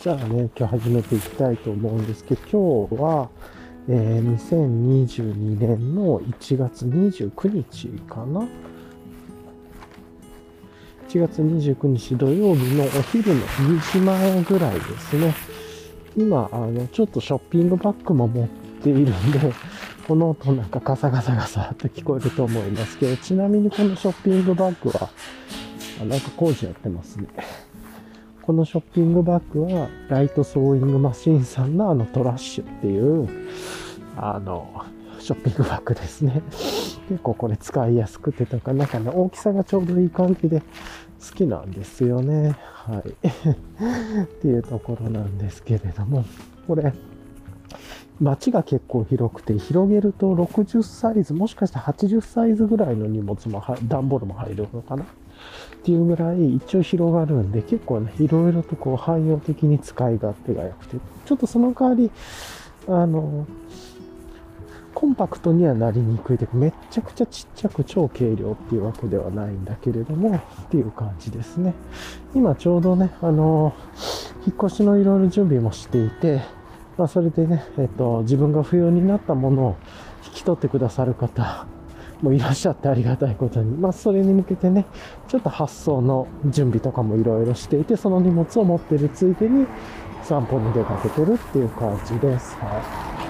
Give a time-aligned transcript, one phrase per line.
[0.00, 3.28] じゃあね、今日始めていきたいと思うんですけど、今日は、
[3.88, 8.46] えー、2022年の1月29日かな
[11.08, 15.34] ?1 月29日土曜日のお昼の2時前ぐらいですね。
[16.16, 19.52] 今、あの、ちょっとショッピングバッグも持っているんで、
[20.06, 25.10] この音なんかガサガサガサって聞こえると思いますけど、ちなみにこのショッピングバッグは、
[26.06, 27.26] なんか工事やってますね。
[28.48, 33.28] このショッピングバッグは、ライトソーイングマシンさんのあのトラッシュっていう、
[34.16, 34.86] あの、
[35.20, 36.40] ショッピングバッグですね。
[37.10, 42.56] 結構これ使いやすくてとか、なんかね、大きさがちょうどいい感じで好きなんですよね。
[42.62, 43.10] はい。
[44.24, 46.24] っていうところなんですけれども、
[46.66, 46.94] これ、
[48.18, 55.04] 街が結構広くて、広げると60サイズ、もしかしたら80サイズぐらいの荷物も、段ボールも入るのかな？
[55.76, 62.10] っていうぐらい一応広がるんで、結構ね、いろいろとこう汎用的に使い勝手が良くて、ちょっとその代わり、
[62.88, 63.46] あの、
[64.94, 71.72] コンパクトにはなりにくいというか、めっちゃくちゃちっちゃく超軽量っていうわけではないんだけれども、っていう感じですね。
[72.34, 73.74] 今ちょうどね、あの、
[74.44, 76.42] 引っ越しのいろいろ準備もしていて、
[76.96, 79.76] まあそれでね、えっと、自分が不要になったものを
[80.26, 81.66] 引き取ってくださる方、
[82.22, 84.86] もいらっしゃってありがたいことに、まあ、それに向けてね、
[85.28, 89.66] ちょっと発送の準備とかもいろいろしていて、その荷物を持ってるついでに
[90.22, 92.56] 散歩に出かけてるっていう感じです。
[92.56, 92.78] は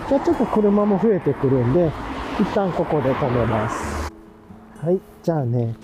[0.06, 0.08] い。
[0.08, 1.90] じゃあちょっと車も増えてくるんで、
[2.40, 4.10] 一旦ここで止めます。
[4.80, 5.00] はい。
[5.22, 5.74] じゃあね、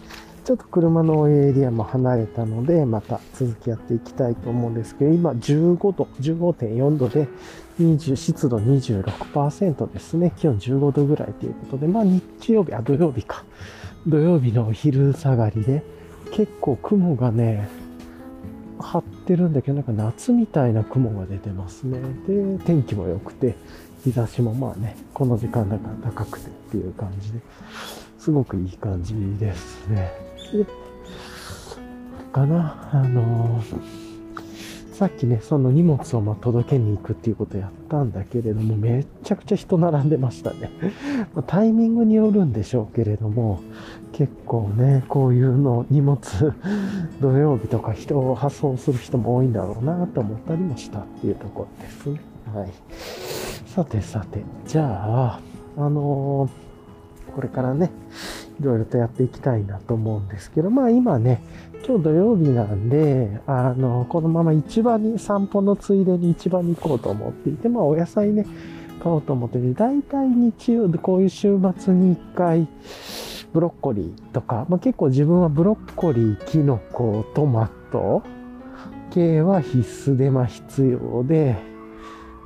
[0.44, 7.28] ちょっと車のエリアも離れたので、また続きやっていきたいと思うんですけど、今15度、15.4度で、
[7.80, 10.32] 20湿度26%ですね。
[10.36, 13.44] 気温15度ぐらいということで、まあ日曜日、あ、土曜日か。
[14.06, 15.82] 土曜日のお昼下がりで、
[16.32, 17.68] 結構雲がね、
[18.78, 22.00] 張ってるんだけど、なんか夏みたいな雲が出てますね。
[22.26, 23.56] で、天気も良くて、
[24.04, 27.40] 日差しもまあね、この時間だから高くてっていう感じで、
[28.18, 30.12] すごくいい感じですね。
[30.52, 30.66] で
[32.34, 34.13] かな、あのー、
[34.94, 40.70] さっきね、その荷物をま届けに行くっていうことをやったんだけれども、めっちゃくちゃ人並んでましたね。
[41.34, 43.58] まタイミングによるんでしょうけれども、
[44.12, 46.20] 結構ね、こういうの、荷物、
[47.20, 52.20] 土曜日とか人を発送する人も多いんだろうなと思ったりもしたっていうところですね。
[52.54, 52.68] はい。
[53.66, 55.40] さてさて、じゃあ、
[55.76, 57.90] あのー、これからね、
[58.60, 61.40] いろいろとやっていきたいなと思うんですけど、まあ今ね、
[61.86, 68.46] 今日土曜日なんで、あの、このまま市場に散歩のついでに市場に行こうと思っていて、まあお野菜ね、
[69.02, 72.66] 買おうと思ってて、大体日曜でこういう週末に一回、
[73.52, 78.22] ブロッコリーとか、まあ結構自分はブロッコリー、キノコ、トマト
[79.12, 81.58] 系は必須で、まあ必要で、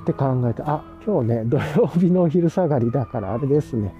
[0.01, 3.95] って考えて、あ、今日ね、 土曜日のお昼下がりだからあれですね。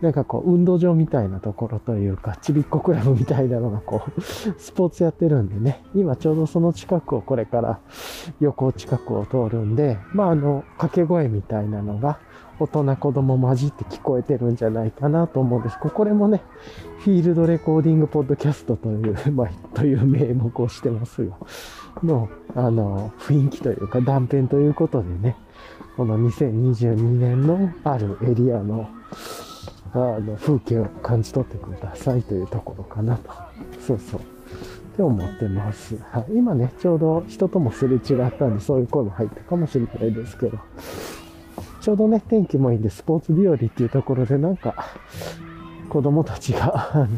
[0.00, 4.20] なんかこう、運動場みたいなところというか、ちびっこクラブみたいなのがこう、
[4.56, 7.80] スポーツやってるんでね、今ちょうどその近くをこれから
[8.40, 12.18] 横近くを通るんで、まああの、掛け声みたいなのが、
[12.58, 15.78] 大人子供混じって聞こえてるんじゃないかなと思うんです。
[15.78, 16.40] これもね、
[17.00, 21.36] フィールドレコーディングポッドキャストという、 まあ、という名目をしてますよ。
[22.02, 25.36] の、あの、雰囲気というか断片ということでね、
[25.96, 28.88] この2022年のあるエリアの
[29.92, 33.30] あの風景を感じ取ってくださいというところかなと。
[33.86, 34.20] そうそう。
[34.20, 34.24] っ
[34.96, 35.96] て思ってます。
[36.10, 40.58] はい、今ね、ちょうど人ともすれ違ったんで、そういう声も入ったかもしれないですけど、
[41.80, 44.74] ちょうどね、天気もいいんで、スポーツ日和っていうところで、なんか、
[45.88, 47.08] 子供たちが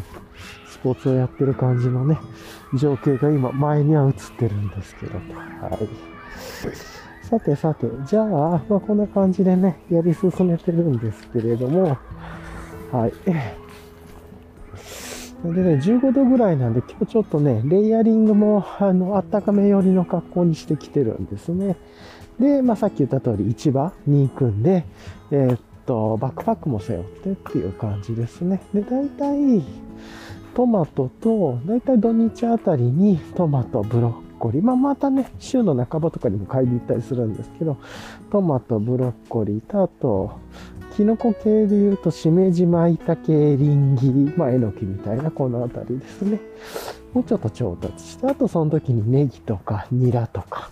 [0.69, 2.19] スポーツをやってる感じのね、
[2.75, 6.98] 情景が今、前には映ってるんですけど、はい。
[7.29, 11.99] さてさて、じゃあ、まあ、こんな感じでね、やり進めてるんですけれども、
[12.91, 13.13] はい。
[15.45, 21.77] でね、15度ぐらいなんで、今日ちょっとね、レイヤリングも、あの、あったかめ寄りの格好にしてきてるんですね。
[22.41, 24.87] で、まあ、さっき言った通り、市場に行くんで、
[25.31, 28.63] えー、っと、バックパックも背負ってっていう感じですね。
[28.73, 29.63] で、大体、
[30.55, 34.63] トマトと、大体土日あたりにトマト、ブロッコリー。
[34.63, 37.77] まあ、またね、週の半ばとかにも買いに行ったりするんですけど、
[38.31, 40.33] トマト、ブロッコリーと、あと、
[40.97, 46.41] キノコ系で言うと、しめじ、まいたけ、リンギ、まあ、えのきみたいな、このあたりですね。
[47.13, 50.71] もうちょっと調達して、あとその時にネギとか、ニラとか、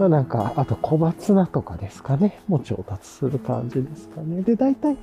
[0.00, 2.40] まあなんか、あと小松菜とかですかね。
[2.48, 4.40] もう調達する感じですかね。
[4.40, 4.96] で、大体、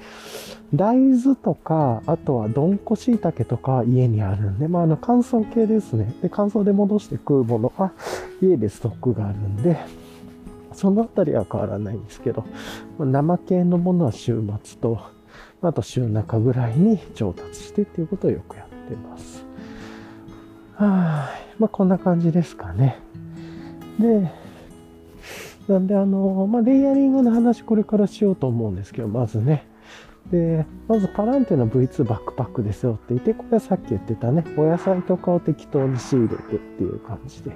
[0.73, 6.11] 大豆とか、あとはどんこしいたけとか家にあるんで、まああの乾燥系ですね。
[6.23, 7.91] で、乾燥で戻して食うものは
[8.41, 9.77] 家でストックがあるんで、
[10.73, 12.43] そのあたりは変わらないんですけど、
[12.97, 15.00] まあ、生系のものは週末と、
[15.61, 19.45] あと週中ぐらいに調達してっていうことをよくやってます。
[20.73, 21.61] はい。
[21.61, 22.97] まあ、こんな感じですかね。
[24.00, 24.46] で、
[25.67, 29.67] なんで、あの、まあ、レイヤリングの話これからしようと思うんですけど、まずね、
[30.31, 37.51] で、まずパランテの V2 バックパックですよって言って、これはさっき言ってたね、お野菜とかを適当に仕入れてっていう感じで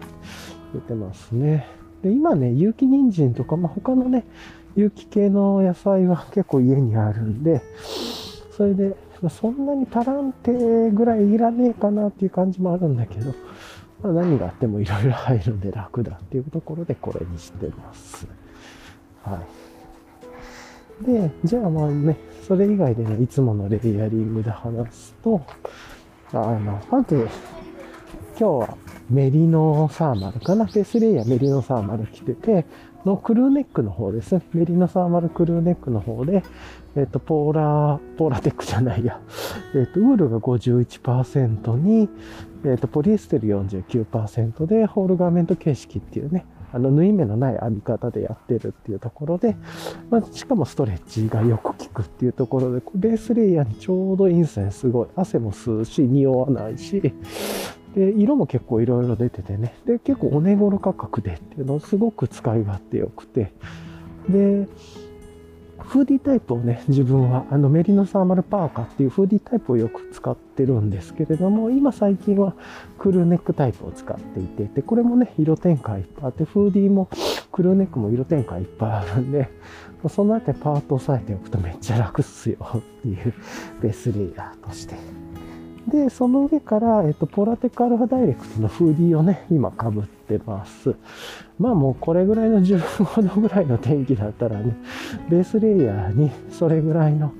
[0.73, 1.67] 言ってますね。
[2.01, 4.25] で、今ね、有機人参とか、まあ、他のね、
[4.75, 7.61] 有機系の野菜は結構家にあるんで、
[8.51, 13.33] それで、ま、そんなにパランテぐらいいらねえかなっていう感じもあるんだけど、
[14.03, 18.27] まあ、何があってもいろいろ入るんで楽だっていうところでこれにしてます。
[19.23, 19.41] は
[21.01, 21.05] い。
[21.05, 22.17] で、じゃあまあね、
[22.47, 25.41] それ以外でのいつものレイヤリングで話すと、
[26.33, 27.27] あの、まず、
[28.39, 28.77] 今日は
[29.09, 30.65] メリノサーマルかな？
[30.65, 32.65] フェスレイヤーメリノサーマル着てて、
[33.05, 34.41] のクルーネックの方ですね。
[34.53, 36.43] メリノサーマルクルーネックの方で、
[36.95, 39.19] えっ、と、ポーラー、ポーラテックじゃないや。
[39.75, 42.09] えっ、と、ウールが51%に、
[42.63, 49.55] えっ、と、ポリエステル49%で、ホールガーメント形式っていうね、あの、縫い目のない編み方でやってるっていうところで、
[50.09, 54.71] まあ、しかもストレッチがよく効くっていうところで、ベースレイヤーにちょうどいいんですね。
[54.71, 55.07] すごい。
[55.15, 57.01] 汗も吸うし、匂わないし、
[57.95, 59.73] で、色も結構いろいろ出ててね。
[59.85, 63.51] で、結構お値頃価格でっていうのをすごく使い勝手良くて。
[64.29, 64.67] で、
[65.91, 72.53] フーディータイプをね、自分はあのメリノサーマルパーカーっていうフーディータイプをよく使ってるんですけれども、今最近は
[72.97, 77.09] クルーネックタイプを使っていて、で、これもね、色展開いっぱいあって、フーディーも
[77.51, 79.49] クルーネックも色展開いっぱいあるんで、
[80.07, 83.33] そのあたりパート押さえておくとめっちゃ楽っすよっていう
[83.81, 84.95] ベースレイヤーとして
[85.87, 90.95] で、その上から、えっと、ポラテックアルファダイレクトのフーディーをね、今被ってます。
[91.59, 94.75] まあもうこれぐらいの15度ぐらいの天気だったらね、
[95.29, 97.33] ベースレイヤーにそれぐらいの、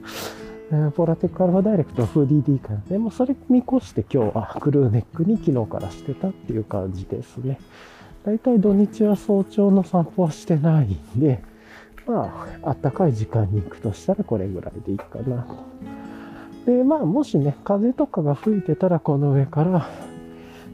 [0.72, 7.60] えー、ポラテックアルファダイレクトのフーディー D かなでもそれ見越して今日はクルーネックに昨日からしてたっていう感じですね。
[8.26, 11.44] だいたい土日は早朝の散歩はしてないんで、
[12.06, 15.56] まあ、あったかい時間に行くとしたらこれぐらいでいいかなと。
[16.66, 19.90] で、まあ、もしね、風とかが吹いてたら、この上から、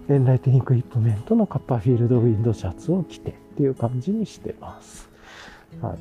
[0.09, 5.09] エンライティングイップメントのカッパーフィールドウィンドシャツを着てっていう感じにしてます。
[5.81, 5.97] はい。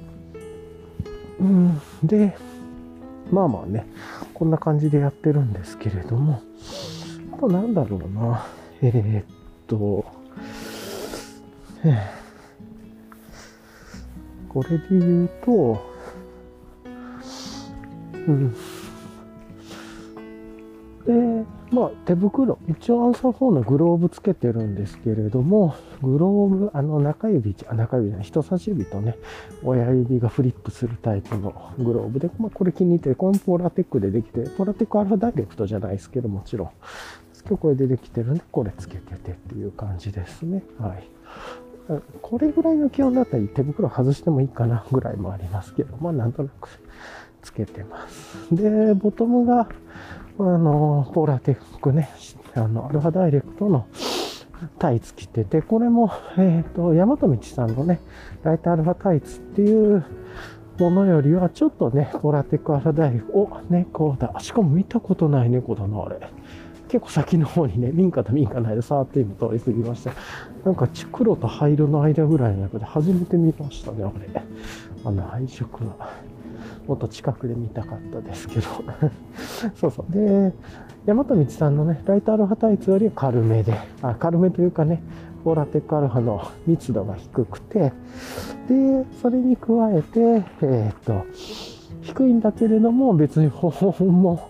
[1.41, 2.37] うん、で、
[3.31, 3.87] まあまあね、
[4.33, 6.41] こんな感じでやってるんですけれども、
[7.33, 8.47] あとなんだろうな、
[8.81, 9.25] えー、っ
[9.67, 10.05] と、
[14.49, 15.83] これで言うと、
[18.27, 18.57] うん、
[21.07, 29.17] で、まあ、手袋、一応アンサー4のグローブつけてるんですけれども、グローブ、あの中指、あ中指じゃない、人差し指とね、
[29.63, 36.71] 親指がフリップするタイプのグローブで、まあ、これ気に入って、このポラテックでできて、ポラテックアルファダイレクトじゃないですけど、もちろん。
[37.49, 40.65] 今日これでできてるんで、これつけててっていう感じですね。
[40.81, 41.09] はい。
[42.21, 46.69] これぐらいの気温だったら手袋外してもいいかなぐらいもありますけど、まあなんとなく
[47.43, 48.53] つけてます。
[48.53, 49.69] で、ボトムが、
[50.39, 52.11] あの、ポーラテックね、
[52.55, 53.87] あの、アルファダイレクトの
[54.79, 58.01] タイツ着てて、これも、えっ、ー、と、大和道さんのね、
[58.43, 60.05] ライトアルファタイツっていう
[60.79, 64.35] ものよりは、ちょっとね、ポーラーテックアルファダイレクト、お、猫だ。
[64.41, 66.19] しかも見たことない猫だな、あれ。
[66.89, 70.13] 結構先の方にね、民家と民家の間触って今通り過ぎました。
[70.65, 74.43] なんか黒と灰色の間ぐらいの中で初めて見ましたね、あれ。
[75.05, 76.11] あの配色は。
[76.87, 78.67] もっと近くで見たかったですけど
[79.75, 80.13] そうそう。
[80.13, 80.53] で、
[81.07, 85.03] 大和道さんのね、ライトアルファタイツより軽めで、あ軽めというかね、
[85.45, 87.93] フォーラテックアルファの密度が低くて、
[88.69, 91.25] で、それに加えて、えっ、と、
[92.03, 94.49] 低いんだけれども、別に保温も、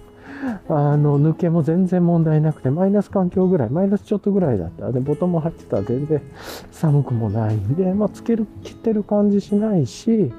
[0.69, 6.23] あの、抜けも全然問題なくて、マイナス環境ぐらい、マイナスちょっとぐらいだったら、で、ボトム入ってたら全然
[6.71, 10.33] 寒くもないんで、まあ、つける、切ってる感じしないし、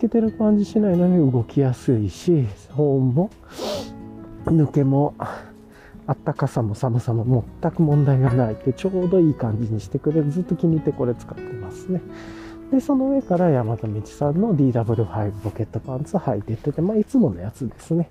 [0.00, 3.30] けてる感じしないのに動きやすいし、保温も、
[4.46, 5.14] 抜けも、
[6.06, 10.30] あったかさも寒さも全く問題がないってちょうどいい感じにしてくれる。
[10.30, 12.00] ずっと気に入ってこれ使ってますね。
[12.72, 18.08] で、その上から山田道さんの DW5 ポケットパンツ履いてってて、まあ、いつものやつですね。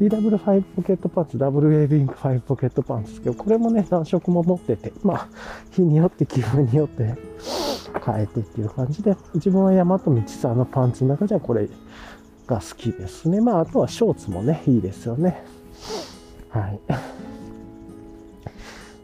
[0.00, 5.28] DW5 ポケットパンツ、ダブルウェービング5ポケットパンツですけど、これもね、何色も持ってて、まあ、
[5.70, 7.16] 日によって気分によって
[8.04, 11.68] 変えてっていう感じで、自分は大和道さんのパンツの中じゃこれ
[12.46, 13.40] が好きですね。
[13.40, 15.44] まあ、あとはショーツもね、いいですよね。
[16.50, 16.80] はい。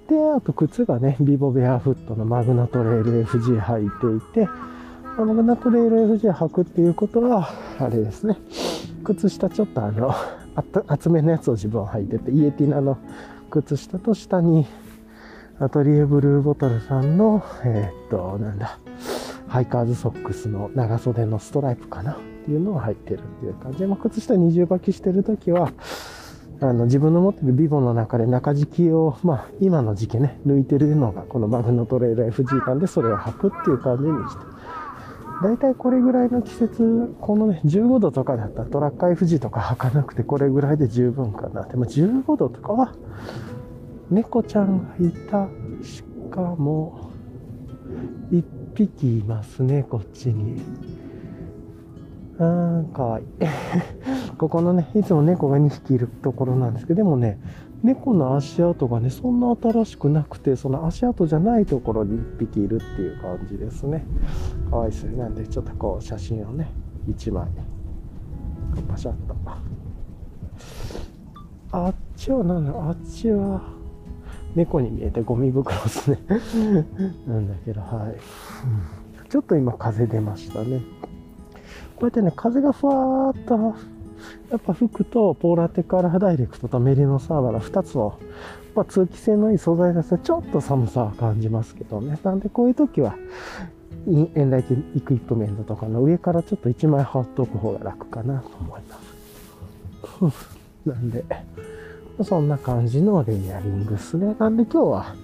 [0.09, 4.49] で、あと靴がね、ビボベアフットのマグナトレール FG 履いていて、
[5.19, 8.39] マグナトレイル FG 履くっていうことは、あれですね。
[9.05, 10.15] 靴下ちょっとあの、
[10.87, 12.99] 厚めのやつを自分は履いてて、イエティナの
[13.51, 14.67] 靴下と下に、
[15.61, 18.79] アトリエブルーボトルさんの、えー、っと、なんだ、
[19.49, 25.73] ハイカーズソックスの長袖のストライプかなっていうのを履いてるっていう感じで、まあ、靴下二重履きしてるときは、
[26.61, 34.59] あの、自分の持ってるビボの中で中敷きを、まあ、今の時期ね、抜いてるのがこのマグノトレール FG なんで、それを履くっていう感じにして
[35.43, 41.65] 大体これぐらいの季節、このね、15度とかだったらトラッカー FG とか履かなくてこれぐらいで十分かな。
[41.65, 42.93] でも15度とかは、
[44.11, 45.49] 猫ちゃんがいた、
[45.83, 47.11] しかも、
[48.31, 50.61] 一匹いますね、こっちに。
[52.39, 53.27] あー、かわいい。
[54.39, 57.41] ここのね、いつも猫が2匹いるところなんですけど、でもね、
[57.83, 64.05] 猫の足跡がね、そんな新しくなくて、その足跡じゃないところに1匹いるっていう感じですね。
[64.71, 65.17] かわいいですね。
[65.17, 66.71] なんで、ちょっとこう、写真をね、
[67.09, 67.49] 1枚、
[68.89, 69.35] パシャッと。
[71.71, 72.73] あっちは何だ？
[72.73, 73.78] ろうあっちは、
[74.55, 76.19] 猫に見えてゴミ袋ですね。
[77.27, 78.13] なんだけど、はい。
[78.13, 80.81] うんちょっと今風出ましたね。
[81.97, 83.77] こうやってね、風がふわーっと
[84.51, 88.19] やっぱ服とポーラテカラーダイレクトとメリノサーバラ2つの、
[88.75, 92.19] まあ、通気性のいい素材だとちょっと寒さは感じますけどね。
[92.23, 93.17] なんでこういう時は、
[94.07, 94.65] エンライ
[94.95, 98.81] イクイプメントとかの上からちょっと1枚羽織っておく方が楽かなと思い
[100.23, 100.59] ます。
[100.89, 101.25] なんで、
[102.25, 104.35] そんな感じのレイヤリングですね。
[104.39, 105.15] なんで今日は、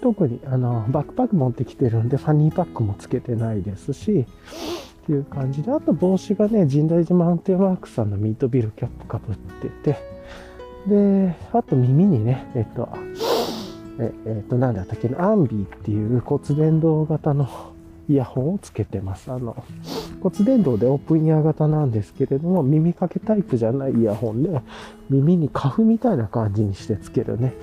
[0.00, 4.26] 特にあのバックパック持ってきてるんで、ファニーパックもつけてないですし、
[5.02, 9.98] っていう感じで、あと帽子がね、神代寺マウンテンワークさんのミートビルキャップかぶってて、
[10.86, 12.88] で、あと耳にね、えっと、
[13.98, 17.48] ええっと、なんだったっけな、アンビーっていう骨伝導型の
[18.08, 19.30] イヤホンをつけてます。
[19.30, 19.56] あの、
[20.20, 24.60] 骨伝導でオープンイヤー型なんですけれども、耳掛けタイプじゃないイヤホンで、
[25.10, 27.54] 耳にカフみたいな感じにしてつけるね、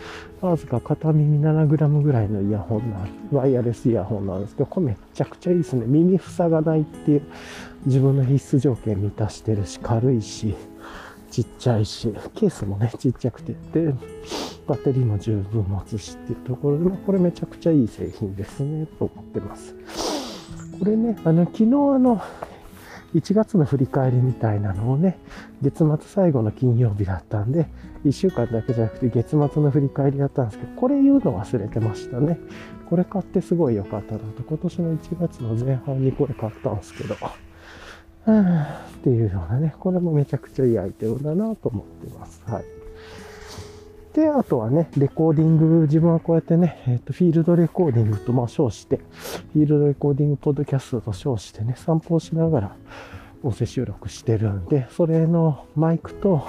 [0.41, 5.85] わずか片耳 7g ぐらいのイヤホンな、ワイヤレスイヤホンなんですけど、これめちゃくちゃいいですね。
[5.85, 7.21] 耳塞がないっていう
[7.85, 10.55] 自分の必須条件満たしてるし、軽いし、
[11.31, 13.93] ちっちゃいし、ケースもね、ちっちゃくてって、
[14.67, 19.75] バッテリーも十分持つしっていうところで、これめちゃくちゃいい製品ですね、と思ってます。
[20.79, 21.67] これね、あの、昨日あ
[21.99, 22.21] の、
[23.13, 25.17] 1月の振り返りみたいなのをね、
[25.61, 27.67] 月末最後の金曜日だったんで、
[28.03, 32.37] 1週間だけじゃなくて月末の振り返りだったんですけど、これ言うの忘れてましたね。
[32.89, 34.43] これ買ってすごい良かったなと。
[34.43, 37.17] 今年の1月の前半にこれ買ったんですけど、っ
[39.03, 42.43] ていうようなね、これもめちゃくちゃいいアイテムだなと思ってます。
[42.45, 42.74] はい。
[44.15, 49.01] で、あとはね、レコーディング、自分はこうやってね、えっ、ー、と、フィールドレコーディングと、まあ、称して、
[49.51, 52.75] フィールドレコーディングポッドキャストと称してね、散歩をしながら
[53.43, 56.47] 音声収録してるんで、それのマイクと、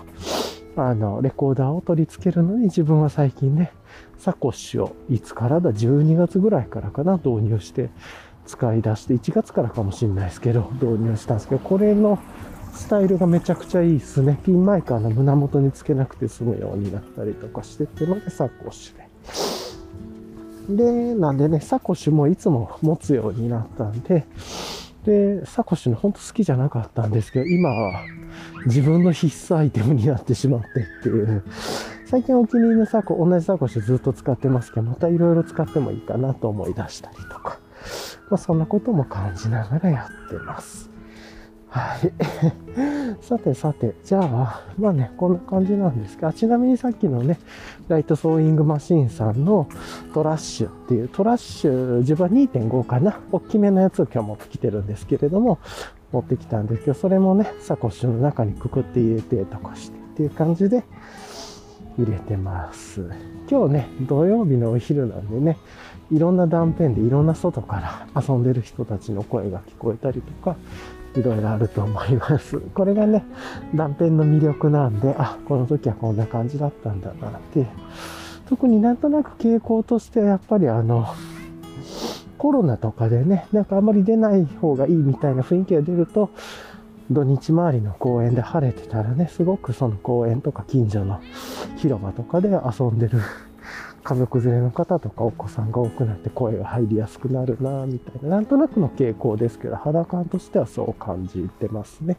[0.76, 3.72] あの、レコーダーを取り付けるのに自分は最近ね、
[4.16, 7.90] サコッシュをいつからだ、12月ぐらいからかな、導入して
[8.46, 12.20] 使い出して、1月からかもしれないですけど、導入したんですけど、これの
[12.76, 14.38] スタイルがめちゃくちゃいいですね。
[14.44, 20.84] ピンマイカーの胸元につけなくて済むようになったりとかしてってので、サコッシュで。
[20.84, 24.26] で、なんでね、サコッシュもいつも持つようになったんで、
[25.04, 28.02] で、サコッシュのほんと好きじゃなかったんですけど、今は
[28.66, 31.42] 自分の必須アイテムになってしまってっていう。
[32.06, 37.58] 最近お気に入りのサコ、同じサコッシュずっと使ってますけど、またいろいろ使ってもいいかなと思い出したりとか。
[38.30, 40.95] まあそんなことも感じながらやってます。
[41.76, 42.12] はい。
[43.20, 47.38] さてさて、じゃあ、まあね、こんな感じなんですが、ちなみにさっきのね、
[47.88, 49.68] ライトソーイングマシンさんの
[50.14, 55.58] トラッシュっていう、トラッシュ、自分は2.5かな、大きめのやつを今日持ってきてるんですけれども、
[56.12, 60.82] 持ってきたんですけど、それもね、サコッシュの中にくくって入れてとかしてっていう感じで
[61.98, 63.06] 入れてます。
[63.50, 65.58] 今日ね、土曜日のお昼なんでね、
[66.10, 70.56] いろんな断片でいろんな外から遊んでる人たちの声が聞こえたりとか、
[71.16, 72.58] いろいろあると思います。
[72.74, 73.24] これがね、
[73.74, 77.66] 断片の魅力なんで、あ、この時はこんな感じだったんだなって。
[78.48, 81.06] 特になんとなく傾向としてはやっぱりあの、
[82.38, 86.30] コロナとかでね、なんかあんまり出ない方がいいみたいな雰囲気が出ると、
[87.10, 91.20] 土日回りの公園で晴れてたらね、すごくその公園とか近所の
[91.76, 93.20] 広場とかで遊んでる
[94.06, 102.16] 家族連れの方とかお子さんが多くなって声が入りやすくなるなみたいな、なんとなくの傾向ですけど、肌感としてはそう感じてますね。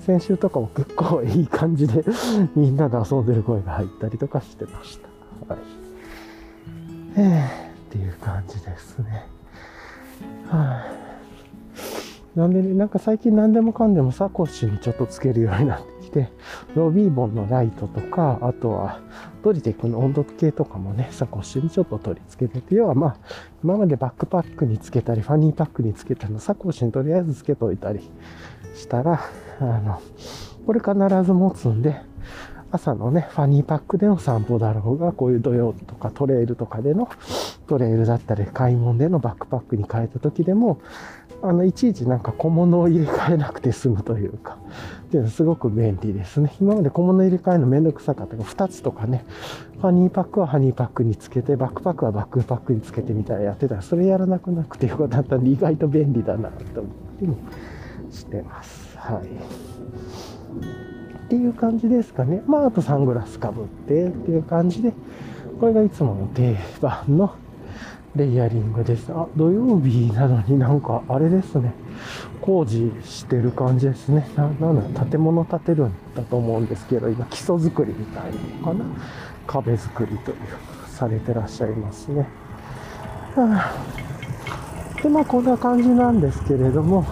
[0.00, 2.04] 先週とかも結構いい感じで
[2.54, 5.00] みんなで遊んでる声が入ったりとかしてまし
[5.48, 5.54] た。
[5.54, 5.62] はい。
[7.16, 9.26] えー、っていう感じですね。
[10.48, 10.84] は
[12.36, 16.30] い、なんでね、なんか最近何でもかんでもサコッシュにちょっとつけるようになってて、
[16.74, 19.00] ロビーボンのライトとか、あとは
[19.42, 23.16] ドリテックの温度計とかもね、サコッシュにちょっと取り付けてて、要はまあ、
[23.64, 28.00] 今までバックパックにつけたり、ファニーパックにつけたのサコッシュにとりあえずつけといたり
[28.74, 29.20] したら、
[29.60, 30.00] あの、
[30.66, 32.00] これ必ず持つんで、
[32.72, 37.08] 朝のね、ファニーパックでの散歩だろうが、こういう土曜とかトレイルとかでの
[37.66, 40.80] トレイルだったり、買い物でのバックパックに変えた時でも、
[41.42, 44.58] あの、いちいちなんか小物を入れ替えなくて済むというか、
[45.06, 46.54] っていうのはすごく便利ですね。
[46.60, 49.24] 今まで小物入れ替えのめんどくさかったが、2つとかね、
[49.80, 57.32] ファニーパックはハニーパックにつけて、バックパックはバックパックにつけてみたいなやってたら、それやらなくなくてよかったんで、意外と便利だなと思ったり
[58.12, 58.96] してます。
[58.96, 59.26] はい。
[59.26, 62.42] っていう感じですかね。
[62.46, 64.92] まあ、あとサングラスかぶってっていう感じで、
[65.58, 67.34] これがいつもの定番の
[68.14, 69.10] レイヤリングです。
[69.10, 71.72] あ、土曜日なのになんか、あれですね。
[72.42, 74.28] 工事してる感じですね。
[74.36, 78.84] な、なんだ、建物建てるんだと思うんですけど、今基礎作りみたいなのかな。
[79.46, 80.36] 壁作りという、
[80.88, 82.28] されてらっしゃいますね。
[83.34, 83.72] は
[84.98, 87.06] あ、で、まあこんな感じなんですけれども、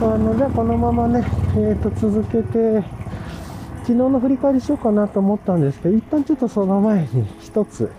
[0.00, 1.24] あの、じゃあこのままね、
[1.56, 2.84] えーと、続けて、
[3.80, 7.90] 昨日の振り返りしようかなと思ったんですけど、一旦ちょっとその前に一つ、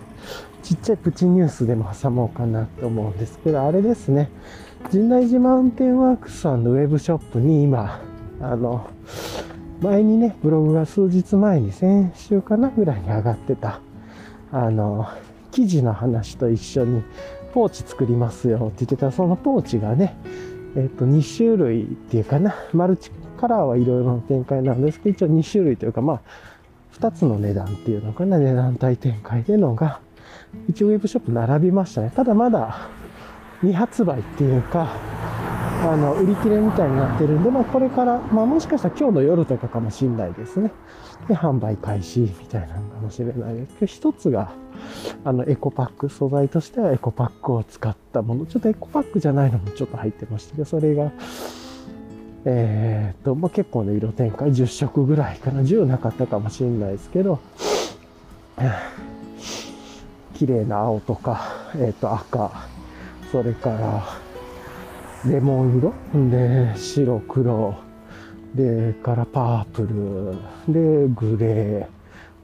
[0.70, 4.30] ちっちゃいプチニュースでも挟もうかなと思うんですけど、あれですね。
[4.92, 8.00] 神内寺マウンテンワークスさんのウェブショップに今、
[8.40, 8.88] あの、
[9.80, 13.80] 前にね、ブログが数日前に先週かなぐらいに上がってた、
[14.52, 15.08] あの、
[15.50, 17.02] 記事の話と一緒に
[17.52, 20.14] ポーチ作りますよって言ってた、そのポーチがね、
[20.76, 23.10] えっ、と、2種類っていうかな、マルチ
[23.40, 26.20] カラーはいろいろな展開なんですけど、一応2種類というか、まあ、
[27.00, 29.98] 2つの値段っていうのかな、値段帯展開でのが、
[30.68, 32.12] 一応ウェブショップ並びましたね。
[32.14, 32.88] ただまだ
[33.60, 34.96] 未発売っていうか、
[35.82, 40.72] あの、売り切れみたいになってるんで、まあこれから、まあもしかしたら今日の夜とかかもしんないですね。
[41.28, 44.52] で、販売開始みたいなのかもしれないですけど、一つが、
[45.24, 48.46] あの、エコパック、素材としてはエコパックを使ったもの。
[48.46, 51.10] ちょっとエコパックじゃないのもちょっと入ってましたけど、それが、
[52.44, 55.62] えー、っと、まあ、結構な色展開、10色ぐらいかな。
[55.62, 57.38] 10なかったかもしれないですけど、
[60.40, 62.50] 綺麗な青とか、えっ、と、赤、
[63.30, 64.02] それから、
[65.30, 65.92] レモン色？
[66.30, 67.74] で、白、黒、
[68.54, 69.82] で、からパープ
[70.66, 71.86] ル、で、グレー、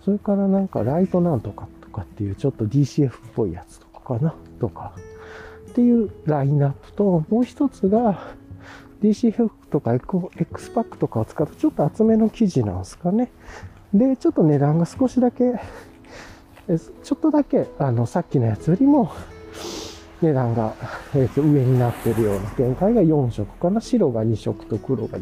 [0.04, 4.34] それからなんかライトなんとかとかっていうちょっと DCF っぽいやつとかかな？
[4.60, 4.92] とか、
[5.70, 8.20] っていうラインナップと、もう一つが
[9.00, 13.30] DCF とか X パックとかを使ったちょっと厚めの生地なんですかね？
[13.94, 15.54] で、ちょっと値段が少しだけ
[16.66, 19.12] ちょっとだけ、あの、さっきのやつよりも、
[20.20, 20.74] 値段が、
[21.14, 23.80] えー、と上になってるような展開が4色かな。
[23.80, 25.18] 白が2色と黒が、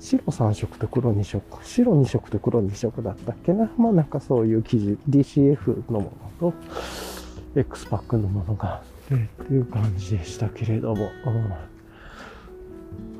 [0.00, 1.42] 白3色と黒2色。
[1.62, 3.70] 白2色と黒2色だったっけな。
[3.76, 6.54] まあなんかそういう記事、DCF のものと、
[7.54, 11.08] X パックのものがあってっていう感じでしたけれども。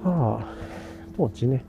[0.05, 0.47] うん、ああ、
[1.17, 1.65] ポーチね。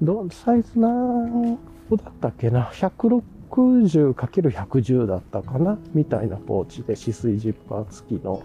[0.00, 1.58] ど、サイズ何
[1.90, 2.70] 個だったっけな。
[2.72, 8.42] 106 60×110 だったかなみたいなポーチで、止水ジッパー付きの、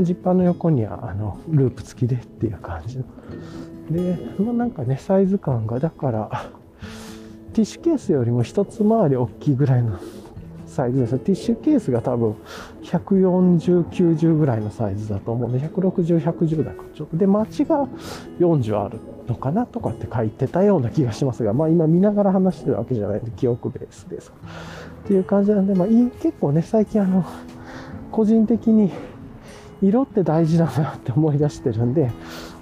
[0.00, 3.04] ジッパーの横には、あの、ループ付きでっていう感じの。
[3.90, 6.50] で、まあなんかね、サイズ感が、だから、
[7.54, 9.98] ティッシュケースよりも一つ回り大きいぐらいの
[10.78, 11.18] サイズです。
[11.18, 12.36] ティッシュケースが多分
[12.84, 17.16] 140、90ぐらいのサイズだと思うんで、160、110だからちょっと。
[17.16, 17.88] で、街が
[18.38, 24.32] 40あるのかなとかって書いてたような気がしますが、まあ今見ながら話してるわけじゃないんで、記憶ベースです。
[25.04, 27.24] っていう感じなんで、まあいい、結構ね、最近あの、
[28.12, 28.92] 個人的に
[29.82, 32.12] 色って大事だなって思い出してるんで、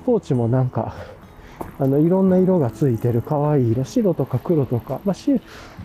[0.06, 0.94] ポーチもなんか、
[1.78, 5.40] あの、いろんな色がついてる可愛い色、白とか黒とか、まあ、し、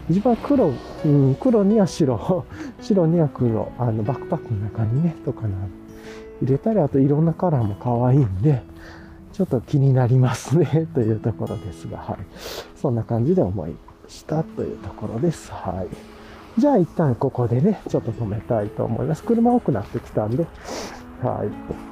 [0.10, 0.72] 自分は黒、
[1.06, 2.46] うん、黒には白、
[2.82, 5.50] 白には黒、あの、バックパックの中にね、とかな、
[6.42, 8.64] 入れたり、あといろんなカラーも可愛いんで、
[9.34, 12.18] ちょっと気になりますね というところですが、はい。
[12.76, 13.76] そんな感じで思い
[14.08, 15.52] したというところです。
[15.52, 16.60] はい。
[16.60, 19.24] じゃあ一旦ここでね、ちょっと止めたいと思います。
[19.24, 20.46] 車多くなってきたんで、
[21.24, 21.91] はい。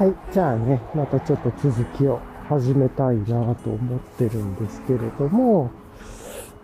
[0.00, 0.14] はい。
[0.32, 5.70] じゃあね、またちょっと続きを始めたいなと思ってるんですけれども、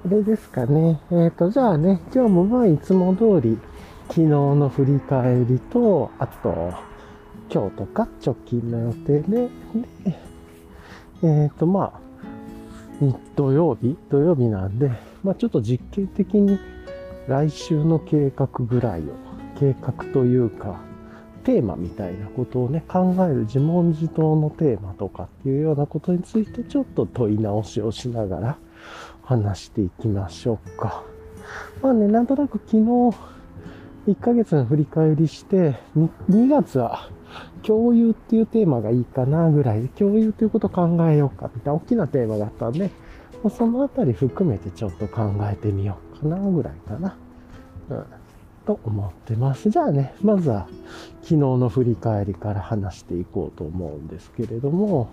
[0.07, 1.03] あれですかね。
[1.11, 3.59] えっ、ー、と、じゃあね、今日もまあいつも通り、
[4.09, 6.73] 昨日の振り返りと、あと、
[7.53, 9.51] 今日とか直近の予定で、で
[11.23, 12.01] えっ、ー、と、まあ、
[13.37, 14.91] 土曜日土曜日なんで、
[15.23, 16.59] まあちょっと実験的に
[17.29, 19.05] 来週の計画ぐらいを、
[19.61, 20.86] 計画というか、
[21.47, 28.59] テーマみたいなことをね、考える自問自答のテーマとかっていうようなことについてちょっと問い直しをしながら
[29.23, 31.05] 話していきましょうか。
[31.81, 32.83] まあね、なんとなく昨日
[34.09, 37.11] 1ヶ月の振り返りして、2, 2月は
[37.63, 42.91] 共有っていうテーマがいいかなぐらいで、共有ということ考えようかみたいな大きなテーマがあったんで、
[43.57, 47.17] そのあたり含めてちょっと考えてみようかなぐらいかな。
[47.91, 48.05] うん。
[48.67, 49.71] と思ってます。
[49.71, 50.67] じゃあね、まずは
[51.23, 55.09] 昨日の振り返りから話していこうと思うんですけれども、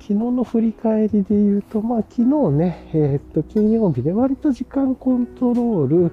[0.00, 6.12] 昨日の振り返りで言うと、まあ昨日ね、えー、っと、金曜日で割と時間コントロール、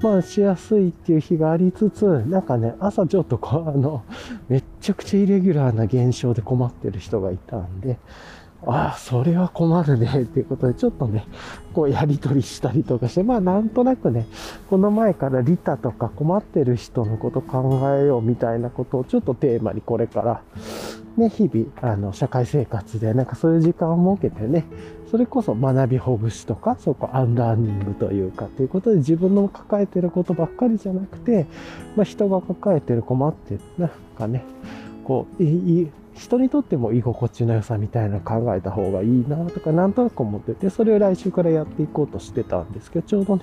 [0.00, 4.04] まあしやすいっていう日がありつつ、なんかね、朝ちょっとこう、あの、
[4.48, 7.98] めっちゃくちゃイレギュラーな現象で困ってる人がいたんで、
[8.64, 11.26] ああ、それは困るね、 っていうことで、ちょっとね、
[11.72, 14.26] こうやりとりしたりとかして、まあなんとなくね、
[14.70, 20.42] この前からリタとか困ってる人のこと考えようみたいなことをちょっとテーマにこれから、
[21.16, 24.64] ね、日々、あの、社会生活でなんかそういう時間を設けてね、
[25.10, 31.46] それこそ学びほぐしとか、そこアンラーニングというか、ということで自分の抱えてることばっかりじゃなくて、
[31.96, 34.44] まあ人が抱えてる困ってる、なんかね、
[35.04, 43.42] こう、いい、人にとっても居心地の良さみたいなの考えた方がいいなとかなんとなく思ってて、それを来週からやっていこうとしてたんですけど、ちょうどね、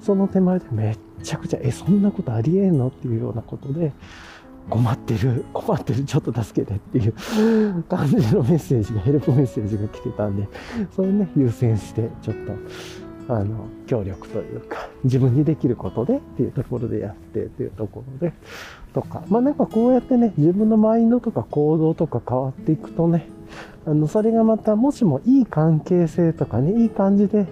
[0.00, 3.92] その手前でめっちゃくちゃ、え、そんなことありえんのっていうようなことで、
[4.68, 10.48] 困ってる、困ってる、ちょっと助けてっていう感じのメッセージが、ヘルプメッセージが来てたんで、
[10.94, 12.52] それね、優先して、ちょっと、
[13.28, 18.32] あの、協力というか、自分にできることでっていうところでやってっていうところで、
[18.92, 23.28] とか、まあなんかこうやってね、自分のマインドとか行動とか変わっていくとね、
[23.84, 27.46] あの、それがまた、もしもいい関係性とかね、いい感じで、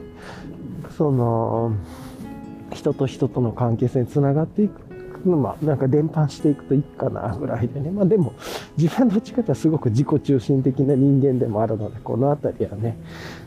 [0.96, 1.72] その、
[2.72, 4.80] 人と人との関係性につながっていく
[5.28, 7.90] まあ、なんか伝播していくといいかなぐらいでね。
[7.90, 8.32] まあでも、
[8.76, 12.96] 自分のどっちかというとすごく自己中心的な人間でもあるので、このあたりはね、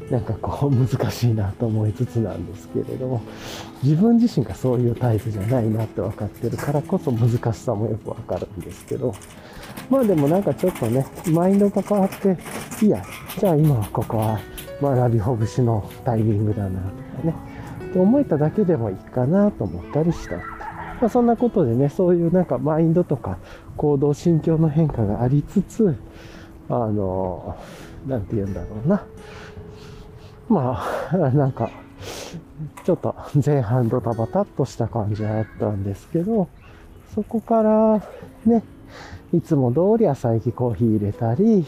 [0.09, 3.21] なんかこう難しいなと思いつつなんですけれども、
[3.83, 9.13] 自分自身がそういうタイプじゃないなって分かってるからこそ難しさもよくわかるんですけど、
[9.89, 12.37] まあでもなんかちょっとね、マインドが変わって、
[12.85, 13.03] いや、
[13.39, 14.39] じゃあ今はここは
[14.81, 16.85] 学びほぐしのタイミングだなと
[17.21, 17.35] かね、
[17.93, 20.56] と思えただけでもいいかなと思ったりした。
[20.99, 23.37] まあ、そんなことでね、そういうなんかマインドとか
[23.75, 25.95] 行動、心境の変化がありつつ、
[26.69, 27.55] あの、
[28.07, 29.03] なんて言うんだろうな。
[30.49, 30.79] ま
[31.11, 31.69] あ、 なんか、
[32.83, 36.47] ちょっと前半ドタバタっとした感じがあったんですけど、
[37.13, 38.01] そこから
[38.45, 38.63] ね、
[39.33, 41.65] いつも通り朝行きコーヒー入れたり、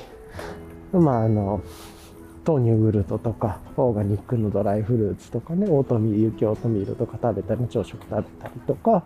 [0.91, 1.61] まああの、
[2.47, 9.03] 豆乳グルトとか、オーガニックのドライフルーツとかね、オートミール、雪オートミールとか食べたり、朝食食べたりとか、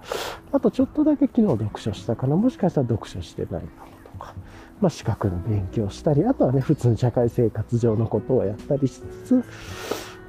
[0.52, 3.64] あとちょっとだけ昨日読書したかな、もしかしたら読書してないかも
[4.12, 4.34] とか、
[4.82, 9.44] まあ資格の勉強したり、あとはね、普通に社会生活上のことをやったりしつつ、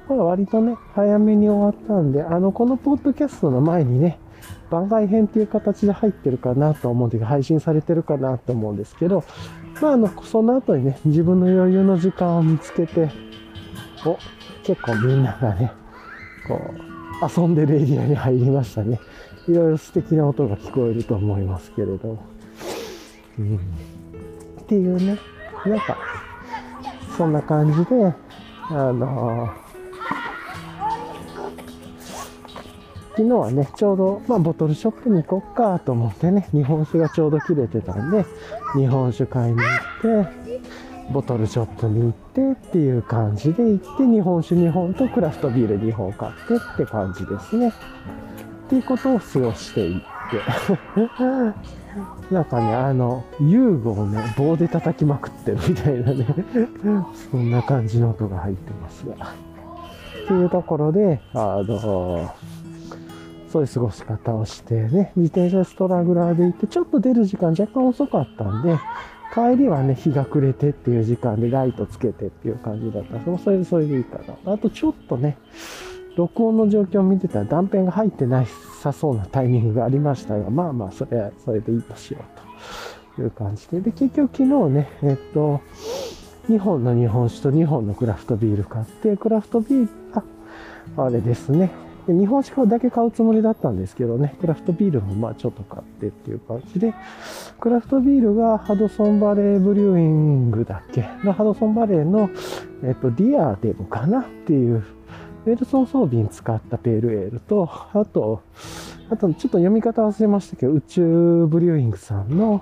[0.09, 4.19] まあ割とね、早めに終わったんで、あの、このポッドキャストの前にね、
[4.69, 9.23] 番外編っていう形で入ってるかなと思うんで、配信されてるかなと思うんですけど、
[9.81, 13.09] まあ、あの、その後にね、自分の余裕の時間を見つけて、
[14.05, 14.17] お、
[14.65, 15.71] 結構みんながね、
[16.47, 18.99] こう、遊んでるエリアに入りましたね。
[19.47, 22.17] いろいろ素敵な音が聞こえると思いますけれど。
[23.37, 23.59] うん。
[24.61, 25.19] っていうね、
[25.65, 25.97] なんか、
[27.15, 28.13] そんな感じで、
[28.69, 29.65] あのー
[33.17, 38.25] 昨日はね、ちょうど、まあ、ボトルショップに行こっかと思ってね、日本酒がちょうど切れてたんで、
[38.75, 40.59] 日本酒買いに行って、
[41.11, 47.69] ボトルショップに行ってっていう感じで行って、日本酒2本とクラフトビール2本買ってって感じですね。
[47.69, 50.05] っていうことを過ごしていって。
[52.33, 56.25] なんかね、あの、遊具をね、棒で叩きまくってるみたいなね
[57.31, 59.13] そんな感じの音が入ってますが。
[59.15, 62.33] っていうところで、あの、
[63.49, 68.77] そういう過ごし方をしてね、自転車ストラグラーで行って、ちょっと出る時間若干遅かったんで、
[69.35, 74.53] 帰りはね、日が暮れてっていう時間でライトつけてっていう感じだったんでそれでそれでいいかな。
[74.53, 75.37] あとちょっとね、
[76.15, 78.45] 録音の状況を見てたら断片が入ってな
[78.81, 83.81] さそうなタイミングがありましたが、まあまあ、それはそれでいいとしようという感じで。
[83.81, 85.59] で、結局昨日ね、えっと、
[86.47, 90.23] 2本の日本酒と2本のクラフトビール買って、クラフトビール、あ、
[91.03, 91.71] あれですね、
[92.07, 96.93] で日本酒だけ買うつもりだったんですけどね、クラフトビールもまあちょっと買ってっていう感じで、
[97.59, 101.07] クラフトビールがハドソンバレーブリューイングだっけ？
[101.23, 102.29] のハドソンバレーの、
[102.83, 104.83] えっと、ディアデムかなっていう、
[105.45, 108.41] ネルソンソーヴィンに使ったペールエールと、あと、
[109.09, 112.61] あと、ちょっと読み方忘れましたけど、宇宙ブリューイングさんの、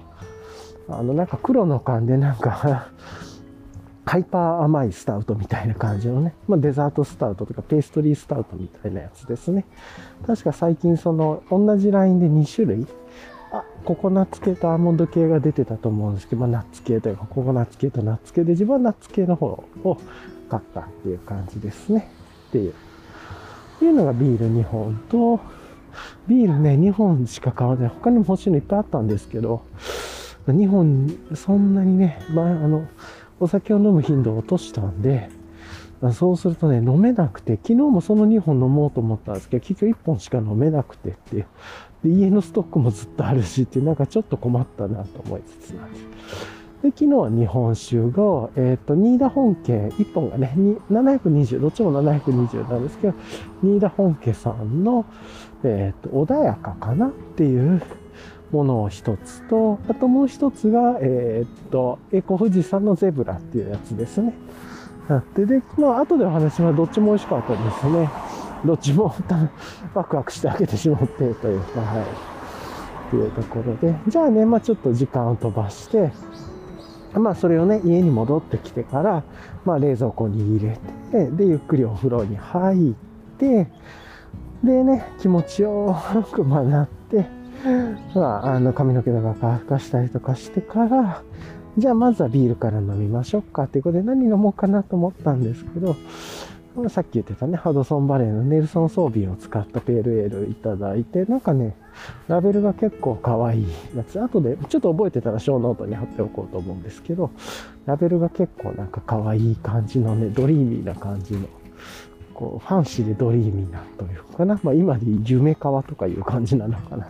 [0.89, 2.89] あの、なんか黒の缶でなんか
[4.05, 9.65] ハイパー甘いスタウトみたいな感じのね、 まあ、デザートスタウトとかペーストリースタウトみたいなやつですね。
[10.25, 12.87] 確か最近その同じラインで2種類、
[13.51, 19.47] あ、ココナッツ系とアーモンド系が出てたと思うんですけど、まあ、ナッツ系というかココナッツ系とナッツ系で自分はナッツ系の方
[19.83, 19.97] を
[20.49, 22.09] 買ったっていう感じですね。
[22.49, 22.71] っていう。
[22.71, 22.73] っ
[23.79, 25.39] ていうのがビール2本と、
[26.27, 27.89] ビールね、2本しか買わない。
[27.89, 29.61] 他にも欲しいのいっぱいあったんですけど、
[30.47, 32.85] 2本、そんなにね、まあ、あの、
[33.43, 35.29] お酒を飲む頻度を落としたんで、
[36.11, 41.45] そうするとね、飲めなくて、昨日もその2本飲もうと思ったんですけど、結局1本しか飲めなくてっていう。
[42.03, 46.03] で、家のストックもずっとあるしっていう、なんかちょっと困ったなと思いつつなんです。
[46.83, 50.53] で、昨日は日本酒が、えっ、ー、と、新田本家、1本がね、
[50.91, 53.13] 720、どっちも720なんですけど、
[53.61, 55.05] 新田本家さんの、
[55.63, 57.81] えっ、ー、と、穏やかかなっていう
[58.53, 64.33] ものを一つと、あともう一つが、えー、っと、エコ富士山のゼブラっていうやつですね。
[65.09, 68.09] あって、で、まあ、後でお話はどっちも美味しかったですね。
[68.63, 69.13] どっちも
[69.93, 72.03] ワクワクしてあげてしまってというか、はい。
[72.03, 76.11] っていうところで、じゃあね、まあちょっと時間を飛ばして、
[77.13, 79.23] まあそれをね、家に戻ってきてから、
[79.65, 80.77] まあ冷蔵庫に入れ
[81.11, 82.93] て、で、ゆっくりお風呂に入っ
[83.37, 83.67] て、
[84.63, 85.95] でね、気持ちよ
[86.31, 87.42] く学って、
[88.13, 91.23] まあ、あの髪の毛とか乾かしたりとかしてから、
[91.77, 95.41] じゃあまずはビールから飲みましょうかっていうことで何飲もうかなと思ったん。
[95.41, 95.95] ですけど、
[96.89, 101.39] さっき言ってたね、ハドソンバレーのネルソン装備を使ったペールエールいただいて、なん。
[101.39, 101.75] かね、
[102.27, 104.19] ラベルが結構可愛いやつ。
[104.19, 106.81] 後で、ちょっと覚えてたらショーノートに貼っておこうと思うん。
[106.81, 107.29] ですけど、
[107.85, 108.87] ラベルが結構なん。
[108.87, 111.47] か可愛い感じのね、ドリーミーな感じの、
[112.33, 114.59] こう、ファンシーでドリーミーなというかな。
[114.63, 117.05] まあ今でゆめかわとかいう感じなのかな。
[117.05, 117.09] っ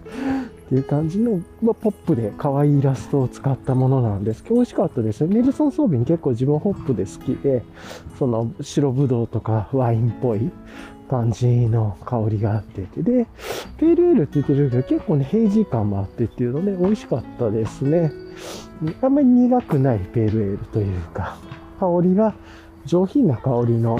[0.69, 5.35] ていう感じの、まあ、ポップで可愛いイラストを使ったものなんですけど、美味しかったですね。
[5.35, 7.63] ネルソンソーヴィンに結構自分ホップで好きで、
[8.17, 10.51] その白ぶどうとかワインっぽい
[11.09, 13.27] 感じの香りがあってて、で、
[13.77, 18.11] ペールエールって言ってるけど結構ね、平時感もあってっていうので美味しかったですね。
[19.01, 21.37] あんまり苦くないペールエールというか、
[21.79, 22.33] 香りが
[22.85, 23.99] 上品な香りの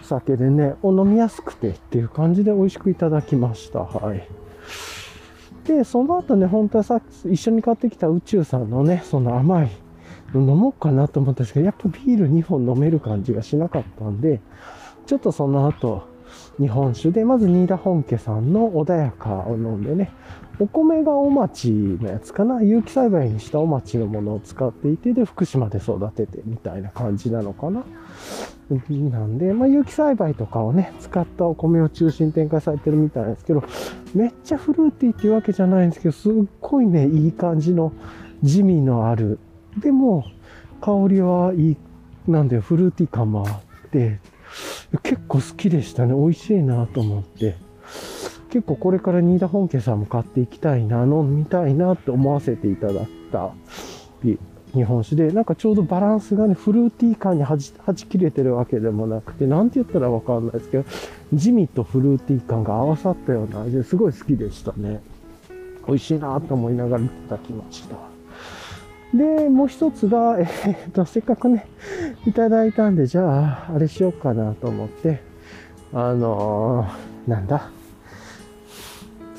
[0.00, 3.80] お酒でね、お飲みやすくてっていう感じで美味しくいただきました。
[3.80, 4.26] はい。
[5.64, 9.70] で、その後ね、本当はさっき一緒に買ってきた宇宙さんのね、その甘い
[10.34, 14.40] 飲もうかなと思ったんですけど、やっぱビール2本飲める感じがしなかったんで、
[15.06, 16.10] ちょっとその後、
[16.58, 20.10] 日本酒で、まず新田本家さんの穏やかを飲んでね、
[20.58, 27.84] お米がお町のやつかな有機栽培にしたお町のものを使っていて、で、福島で育ててみたいな感じなのかな。
[28.70, 33.62] なんで、まあ、有機栽培とかをね、使ったお米を中心に展開されてるみたいなんですけど、
[34.14, 37.92] めっちゃフルーティーっていうわけじゃないんですけど、すっごいね、いい感じの
[38.42, 39.38] 地味のある。
[39.78, 40.24] でも、
[40.80, 41.76] 香りはいい、
[42.28, 44.20] なんで、フルーティー感もあって、
[45.02, 46.14] 結構好きでしたね。
[46.14, 47.56] 美味しいなと思って。
[48.52, 53.50] 結構これから新田本家さんも買っていきたいな、飲みたいなって思わせていただいた
[54.74, 60.84] 日本酒で、なんかちょうどバランスがね、フルーティー感にはじ、はじ切れてるわけでもなくて、なんて言ったらわかんないですけど、
[61.32, 65.00] 地味とフルーティー感が合わさったような味ですごい好きでしたね。
[65.86, 67.96] 美味しいなと思いながらいただきました。
[69.16, 71.66] で、もう一つが、 えー、っと、せっかくね、
[72.26, 75.22] いただいたんで、じゃあ、あれしようかなと思って、
[75.94, 77.70] あのー、なんだ？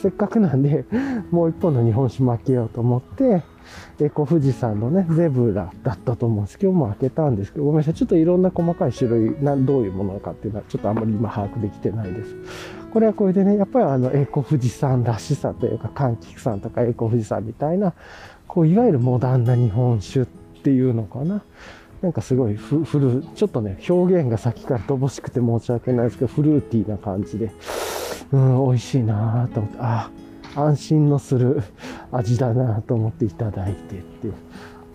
[0.04, 0.84] せっかくなんで、
[1.32, 3.42] もう一本の日本酒負けようと思って、
[4.02, 7.94] エコ富士山のね、ゼブラだったと思うんですけど、もう開けたんですけど、ごめんなさい。
[7.94, 12.36] ちょっといろんな細かい種類、などういうものかっていうのは、ちょっとあんまり今把握できてないです。
[12.92, 17.94] これはこれでね、やっぱりあの、エコ富士山らしさというか、柑橘山とかエコ富士山みたいな、
[18.46, 20.26] こう、いわゆるモダンな日本酒っ
[20.64, 21.44] ていうのかな。
[22.02, 27.50] なんかすごいフフル、ちょっとね、表現が先から乏しくて申し訳ないですけど、フルーティーな感じで、
[28.34, 30.10] うん、美味しいなぁと思って、あ、
[30.56, 31.62] 安心のする
[32.12, 34.34] 味だなと思っていただいてっていう。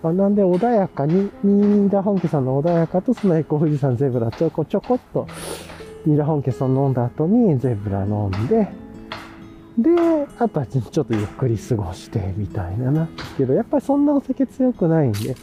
[0.03, 5.27] まあ、なんで穏やかに、新田本家さんの穏やかとそのエコ富士山ゼブラちょこちょこっと、
[6.05, 8.69] 新田本家さん飲んだ後にゼブラ飲んで、
[9.79, 9.91] で、
[10.39, 13.09] あとはちょっとゆっくり過ごしてみたいなな。
[13.37, 15.37] けど、やっぱりそんなお酒強くないんで、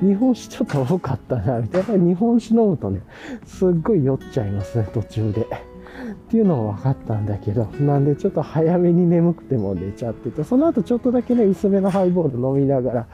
[0.00, 2.02] 日本酒ちょっと多かったな、みたいな。
[2.02, 3.02] 日本酒飲むとね、
[3.44, 5.71] すっごい酔っちゃいますね、途中で。
[6.10, 13.06] っていうのは分かったんだけど、なんでちょっと早めに眠くても寝ちゃってて、その後ちょっとだけね、薄めのハイボール飲みながら、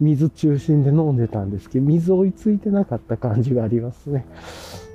[0.00, 4.26] 水中心で飲んでたんですけど、水追いついてなかった感じがありますね。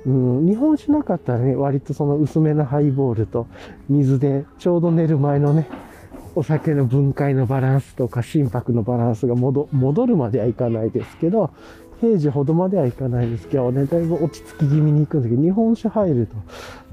[0.06, 3.46] うん、日本酒なかったらね、割とその薄めのハイボールと
[3.88, 5.68] 水で、ちょうど寝る前のね、
[6.36, 9.68] お酒の分解のバランスとか心拍のバランスが戻
[10.06, 11.50] るまではいかないですけど、
[12.04, 16.36] 平時ほどまではいかないですけどね、だいぶ落ち着き気味に行くんだけど、日本酒入ると、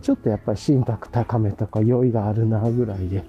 [0.01, 3.23] ちょっとやっぱり心拍高めとか酔いがあるなぐらいで、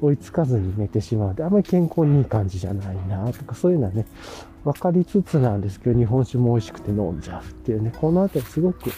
[0.00, 4.06] 追いつかずに寝てしまうで、あんまり健康にいい感じじゃないなとか、そういうのはね、
[4.64, 8.90] 分かりつつなんですけど、日本酒も美味しくて飲んじゃうっていうね、このあたりすごく、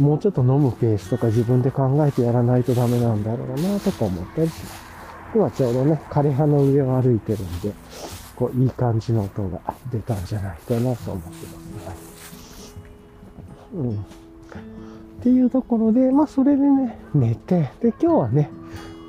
[0.00, 4.90] もうちょっと飲むペースとか自分で考えてやらないとダメなんだろうなとか思ったりします。
[5.32, 7.72] 今ちょうどね、枯葉の上を歩いてるんで、
[8.40, 9.60] こう、いい感じの音が
[9.92, 11.28] 出たんじゃないかなと思って
[11.86, 12.74] ます。
[13.74, 13.90] うん。
[13.90, 18.50] っていうところで、まあ、それでね、寝て、で、今日はね、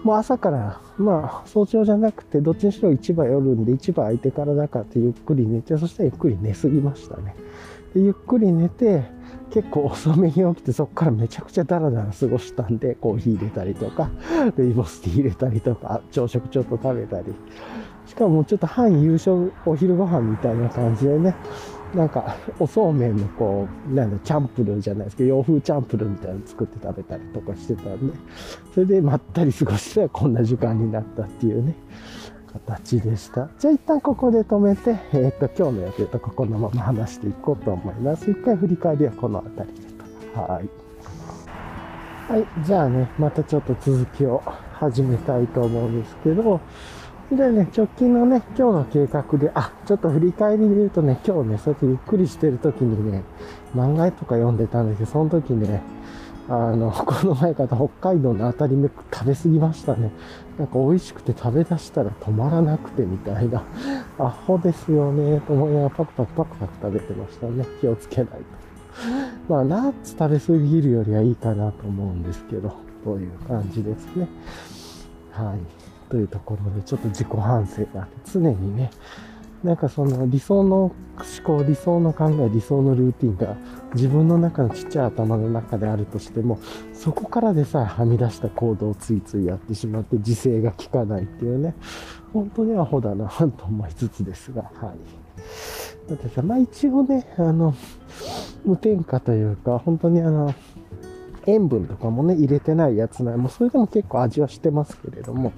[0.04, 7.34] もう朝から、まあ、早朝じゃなくて、どっちにしろ市場寄るんで、市場空いてからだからってゆっくり寝て、そしたらゆっくり寝すぎましたね。
[7.94, 9.04] で、ゆっくり寝て、
[9.52, 14.10] 結構遅めに起きて、そこからめちゃくちゃダラダラ過ごしたんで、コーヒー入れたりとか、
[14.58, 17.34] ルイボスティー入れたりとか、朝食ちょっと食べたり、
[18.12, 21.34] しかもちょっと半夕食、お昼ご飯みたいな感じでね、
[21.96, 28.14] なんか、おそうめんのこう、なんだ、チャンプルーじゃないですけど、洋風チャンプルーみたいなの作って食べたりとかしてたんで、
[28.74, 31.74] それでまったり過ごしてこんな時間になったっていうね、
[32.52, 33.48] 形でした。
[33.58, 38.30] じゃあ一旦ここで止めて、えっ、と、今日の予定とここのまま話していこうと思います。
[38.30, 39.88] 一回振り返りはこの辺りで
[40.34, 40.42] と。
[40.42, 40.70] はい。
[42.30, 42.66] はい。
[42.66, 44.44] じゃあね、またちょっと続きを
[44.74, 46.60] 始めたいと思うんですけど、
[47.32, 53.24] でね、直近のね、今日の計画で、あ、ちょっと振り返りで言うとね、今日ね、そうやってゆっくりしてる時にね、
[53.74, 55.82] 漫画とか読んでたんですけど、その時ね、
[56.50, 60.12] あの、 この前から北海道の当たり目食べ過ぎましたね。
[60.58, 63.64] なんか美味しくて食べ出したら止まらなくてみたいな。
[64.20, 67.66] アホですよね、と思いながらパクパクパクパク食べてましたね。
[67.80, 68.36] 気をつけないと。
[69.48, 72.74] まあ、ナッツ食べ過ぎるよりはいいかなと思うんですけど、
[73.06, 74.28] という感じですね。
[75.32, 75.81] はい。
[76.12, 78.92] というところでちょっと自己反省があって常にね
[79.64, 80.94] なんかその理想の思
[81.46, 83.56] 考理想の考え理想のルーティンが
[83.94, 86.60] 自分の中のちっちゃい頭の中であるとしても
[86.94, 91.76] そこからでさえはみ出した行動をついついやってしまって自制が効かないっていうね
[92.34, 96.10] 本当にアホだなと思いつつですがはい。
[96.10, 97.74] だってさまあ一応ねあの
[98.66, 100.54] 無添加というか本当にあの
[101.48, 105.54] 塩分とかもね、入れてないやつなんもそれでも結構味はしてますけれども、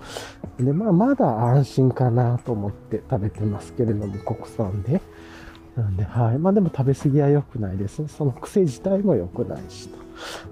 [0.59, 5.01] で、まあ、まだ安心かなと思って食べてますけれども、国産で。
[5.75, 6.37] なんで、はい。
[6.37, 8.07] まあでも食べ過ぎは良くないですね。
[8.07, 9.97] その癖自体も良くないしと。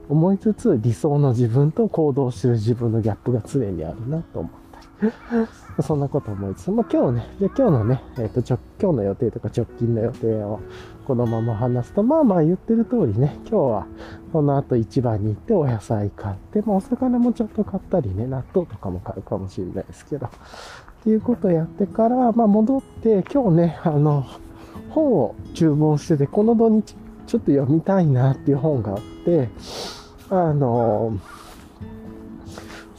[0.09, 4.51] 思いつつ、理想の自分と行動してる自分のギャップが常にあるなと思っ
[4.99, 5.47] たり。
[5.83, 10.59] そんなこと思いつつ、まあ今日ね、で今日のね、えっ、ー、と、今日の予定とか直近の予定を
[11.11, 13.87] このまま話すと、まあまあ言ってる通りね、今日は
[14.31, 20.29] この後市場に行ってお野菜買って、まあお魚もちょっと買ったりね、納豆とかも買うかもしれないですけど、っ
[21.03, 24.25] ていうことをやってから、まあ戻って、今日ね、あの、
[24.91, 26.95] 本を注文してて、この土日
[27.27, 29.49] ちょっと読みたいなっていう本があって、
[30.29, 31.19] あの、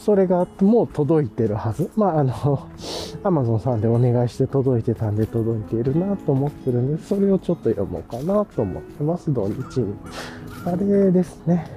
[0.05, 1.89] それがもう届いてるはず。
[1.95, 2.69] まあ、あの、
[3.23, 9.95] アマゾンさんでお願いして届いてたんで届いているなと思ってるんで、それをちょっと読もうかなと思ってます、土日に。
[10.67, 11.71] あれですね。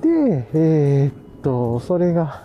[0.00, 2.40] で、えー、っと、それが、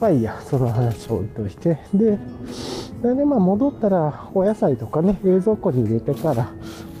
[0.00, 1.80] まあいいや、その話を置いといて。
[1.92, 2.18] で、
[3.02, 6.52] で、まあ戻ったらお野菜とかね、冷蔵庫に入れてから、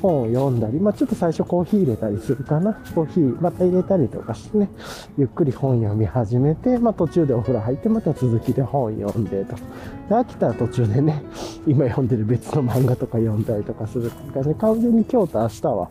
[0.02, 2.74] 本を読んだり、まあちょっと最初コーヒー入れたりするかな。
[2.94, 4.68] コーヒーまた入れたりとかしてね、
[5.16, 9.54] ゆっくり本読み始めて、まあ途中でお風呂入ってまた続きで本読んでと。
[9.54, 9.62] で、
[10.10, 11.22] 飽きたら途中でね、
[11.66, 15.90] 今読んでる別の漫画とか読んだりとかするからね、完全に今日と明日は、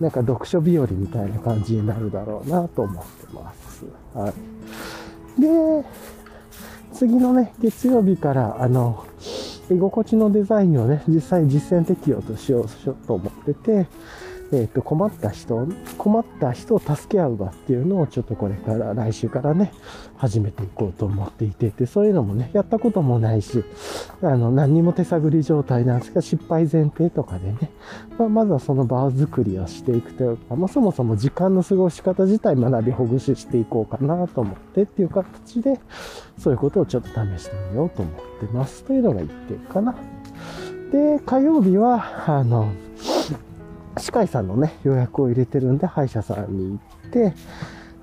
[0.00, 3.84] なんか読書日和みたいな感じになるだろうなと思ってます。
[4.14, 4.32] は
[5.36, 5.40] い。
[5.40, 5.84] で、
[6.92, 9.04] 次のね、月曜日から、あの、
[9.70, 13.86] 居心地のデザインをね、実際に実践適用としようと思ってて、
[14.50, 15.66] えっ、ー、と、困った人、
[15.98, 19.72] 困った人を助け合う場っていうのをちょっとこれから来週からね、
[20.16, 23.62] 始めていこうと思っていてて、そういうのもね、やったこともないし、
[24.22, 27.70] あの、何にも手探り状態なんですが、失敗前提とかでね、
[28.18, 35.78] まあ、まずはその場作りをしていくというか、まあ、そもそも時間の過ごし方自体学びほぐししていこうかなと思ってっていう形で、
[36.38, 38.84] そういうことをちょっと試してみようと思ってます。
[38.84, 39.94] というのが1点かな。
[40.90, 42.72] で、火曜日は、あの、
[43.98, 47.34] 歯科医さんのね、予約を入れてるんで、歯医者さんに行って、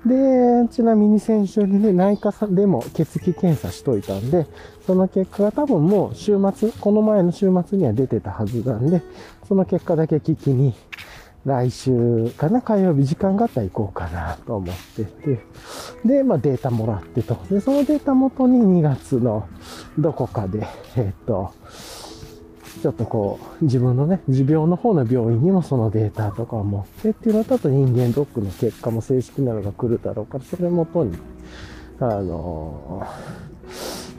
[0.06, 4.46] で、ちなみに先週にね、内科さんでも血液検査しといたんで、
[4.86, 9.02] その結果が多分もう週末、この前の週末には出てたはずなんで、
[9.48, 10.74] その結果だけ聞きに、
[11.46, 15.40] 来週かな、火曜日時間があったら行こうかなと思ってて、
[16.04, 17.38] で、まあデータもらってと。
[17.48, 19.48] で、そのデータ元に2月の
[19.96, 20.66] どこかで、
[20.96, 21.52] えっと、
[22.80, 31.16] ちょっとこう、自分のね、持病の方の病院にもそのデータとかを持ってっていうのと、あと人間ドックの結果も正式なのが来るだろうから、それもとに、
[32.00, 33.06] あの、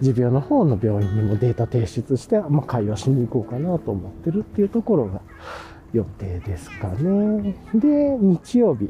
[0.01, 5.21] 持病の方の病院にもデータ提出して、まあ、会話しに行こうかなと思ってるっていうところが
[5.93, 7.55] 予定ですかね。
[7.73, 8.89] で、日曜日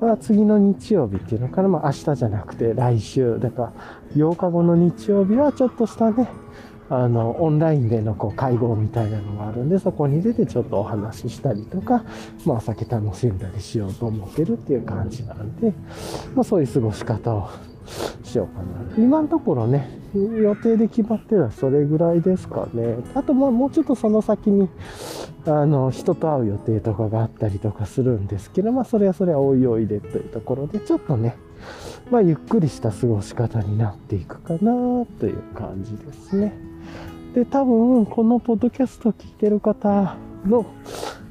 [0.00, 3.72] は次の日曜日っていうのかな、まあ明日じゃなくて来週、だから
[4.14, 6.28] 8日後の日曜日はちょっとしたね、
[6.94, 12.04] あの、オンラインでのこう会合みたいなのがあるんで、そこに出てちょっとお話ししたりとか、
[12.44, 15.72] まあお酒楽しんだりしようと思ってるっていう感じなんで、
[16.34, 17.48] まあそういう過ごし方を
[18.22, 19.02] しようかな。
[19.02, 22.98] 今のところね、予定で決まってるのはそれぐらいですかね。
[23.14, 24.68] あともうもうちょっとその先に、
[25.46, 31.36] あの、人と会う予定とかがあったりとかするんですけど、まあそれはそれはおいおいでというところで、ちょっとね、
[32.10, 36.71] まあゆっくりした過ごし方になっていくかなという感じですね。
[37.34, 40.16] で、多分、このポッドキャスト聞いてる方
[40.46, 40.66] の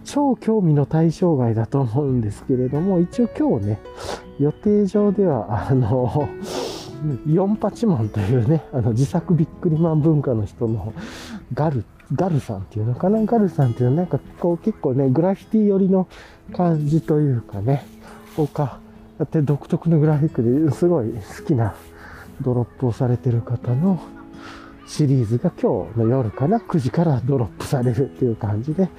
[0.04, 3.80] 超興味の対象外だと思うんですけれども、一応今日ね、
[4.40, 6.28] 予定上では、あの、
[7.28, 10.94] 四八門というね、あの自作ビックリマン文化の人の
[11.54, 11.84] ガル、
[12.16, 13.24] ガルさんっていうのかな？
[13.26, 16.08] ガルさんっていうなんかこう結構ね、グラフィティ寄りの
[16.54, 17.86] 感じというかね、
[18.36, 18.80] 他、
[19.18, 21.76] だって独特のグラフィックですごい好きな
[22.42, 24.00] ドロップをされてる方の
[24.92, 28.90] シリーズが今日の夜かな ?9 時からドロップされるっていう感じで、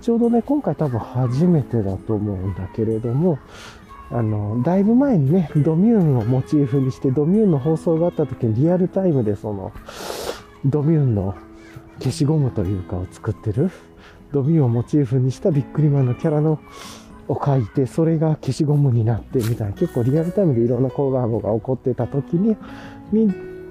[0.00, 3.40] ちょうどね、今回多分初めてだと思うんだけれども、
[4.12, 9.72] あの、だいぶ前にね、ドミューンをモチーフにして、ドミューンの放送があった時にリアルタイムでその、
[10.64, 11.34] ドミューンの
[11.98, 13.72] 消しゴムというかを作ってる、
[14.30, 16.60] ドミューンをモチーフにしたビックリマンのキャラの
[17.26, 22.56] を書いて、それが消しゴムになってみたいな、結構リアルタイムでいろんなコラボが起こってた時に、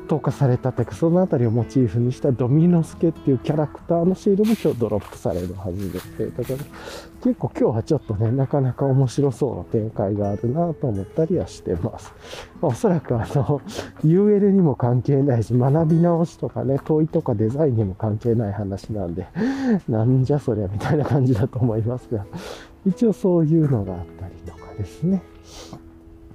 [0.10, 6.58] 投下されたというか、そのあたりをモチーフにしたドミノスケっていうキャラクターのシールも今日ドロップされるはずですだから
[7.22, 12.12] 結構今日はちょっとね、なかなか面白そうな展開があるなと思ったりはしてます。
[12.60, 13.62] ま、おそらくあの、
[14.04, 19.28] UL にも関係ないし、学び直しとかね、問いとかデザインにも関係ない話なんで、
[19.88, 22.26] なんじゃそりゃみたいな感じだと思いますが、
[22.86, 25.22] 一応そういうのがあったりとかですね。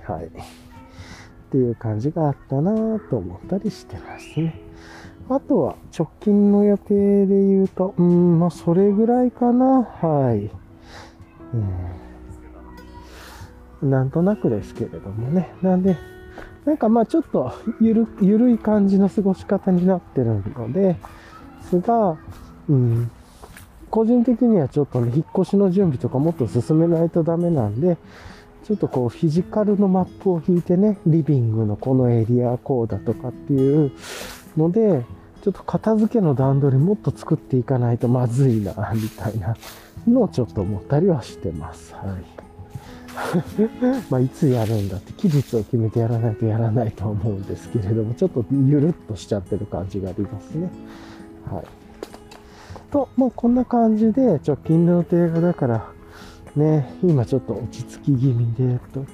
[0.03, 0.64] はい。
[1.55, 4.61] っていう感じがあったなと思ったりしてますね。
[5.29, 9.85] あとは直近の予定で言うと、うん、まあそれぐらいかな。
[9.85, 10.51] はい。
[13.83, 15.55] うん、なんとなくですけれどもね。
[15.63, 15.97] なんで、
[16.65, 20.97] なんかまあちょっとゆる、ゆるい感じの過ごし方になってるので、
[21.71, 22.19] すが、
[22.69, 23.11] うん、
[23.91, 27.97] 個人的にはちょっとね、引っ越しの準備とかもっと進めないとダメなんで、
[28.65, 33.93] ちょっとこうフィジカルのマップを引いてね、リビングのこのエリアこうだとかっていう
[34.57, 35.05] ので、
[35.43, 39.55] ちょっと片付けの段取りもっと作っていかないとまずいな、みたいな
[40.09, 41.95] のをちょっと思ったりはしてます。
[41.95, 42.45] はい。
[44.11, 50.71] まあ、いつやるんだって、期日を決めてやらないとやらないと思うんですけれども、ちょっとゆるっとしちゃってる感じがありますね。
[51.51, 51.65] はい。
[52.91, 55.87] と、まあ、こんな感じで、直近の予定がだから、
[56.57, 59.05] ね、今ちょっと落ち着き気味で、えっと、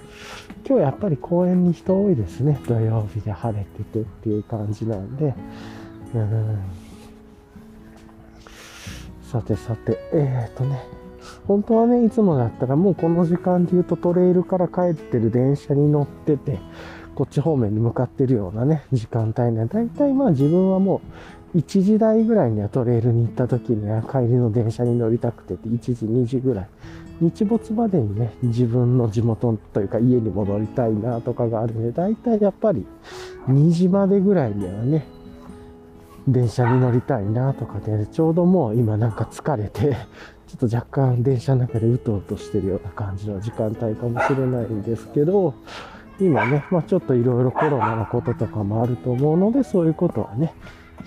[0.66, 2.60] 今日やっぱり公園に人多いですね。
[2.68, 5.34] 土曜日で晴れててっていう感じなんで、
[6.14, 6.58] うん。
[9.22, 10.82] さてさて、えー、っとね、
[11.46, 16.58] 本当はね、いつもだったらもうこの時間で言うとトレイルから帰ってる電車に乗ってて、
[17.14, 19.66] こっち方面に向かってるようなね、時間帯ね。
[19.66, 21.00] だいたいまあ自分はも
[21.54, 26.68] う1時台ぐらいにはトレイルに行った時には帰りの電車に乗りたくてて、1時、2時ぐらい。
[27.20, 32.86] 日没までにね、自分の地元というか家に戻りたいなとかがあるんで、だいたいやっぱり
[33.48, 35.06] 2時までぐらいにはね、
[36.26, 39.96] 電車に乗りたいなとかで、ちょうどもう今なんか疲れて、
[40.46, 45.54] ちょっと若干電車の中でうとうとしてるような感じの時間帯かもしれないんですけど、
[46.18, 50.54] 今ね、まあちょっといろいろコロナのこととかもあると思うので、そういうことはね、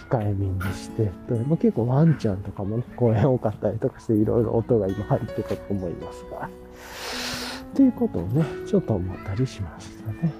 [0.09, 1.11] 控えめにして、
[1.47, 10.33] ま、結構ワンちゃんとかもね、公園多かったりとかして、いろいろ音が今入ってたと思いますが、っていうことをね、ちょっと思ったりしましたね。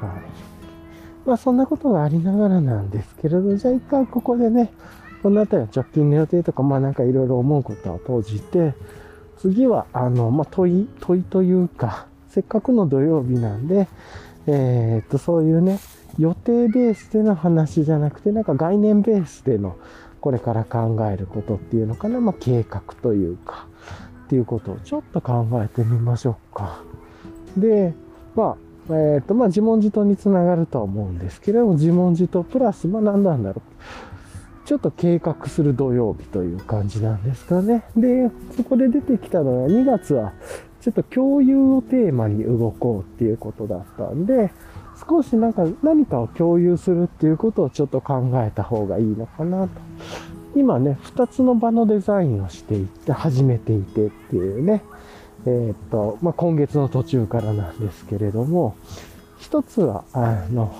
[0.00, 0.22] はい。
[1.26, 4.70] まあそんなことがありながらなんですけれど、じゃあ一回ここでね、
[5.22, 8.74] この辺りは直近の予定とか、まあなんかいろいろ思うことを投じて、
[9.38, 13.88] 次は、あの、まあ問い、問いというか、せっかくの土曜日なんで、
[14.46, 15.78] えー、っと、そういうね、
[16.18, 19.76] 予定ベースでの話じゃなくて、なんか概念ベースでの
[20.20, 23.66] これから考えることっていうのかな、まあ、計画というか、
[24.24, 26.82] っていうことをちょっと考えてみましょうか。
[27.56, 27.94] で、
[28.34, 28.56] まあ、
[28.88, 34.66] えっ、ー、と、まあ、自問自答につながるとは思うんですけれども、自問自答プラス、まあ、何なんだろう。
[34.66, 37.84] ちょっと計画する土曜日という感じなんですかね。
[37.96, 40.32] で、そこで出てきたのは、2月は、
[40.80, 44.50] ちょっと共有をテーマに動こうっていうことだったんで、
[45.08, 49.68] 少しなんか何かを共有するっていうことをちょっと考えた方がいいのかなと。
[50.54, 54.82] 今ね、2つの場のデザインをしていって、始めていてっていうね、
[55.44, 58.74] えー、っと、まあ、今月の途中からなんですけれども、
[59.38, 60.74] 一つは、あの、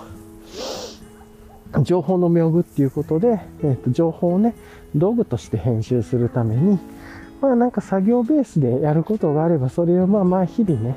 [1.82, 4.54] 情報の妙具っていうことで、えー、っと、情報をね、
[4.94, 6.78] 道具として編集するために、
[7.42, 10.96] まあなんか作業ベースでやることがあれば、それをまあまあ日々ね、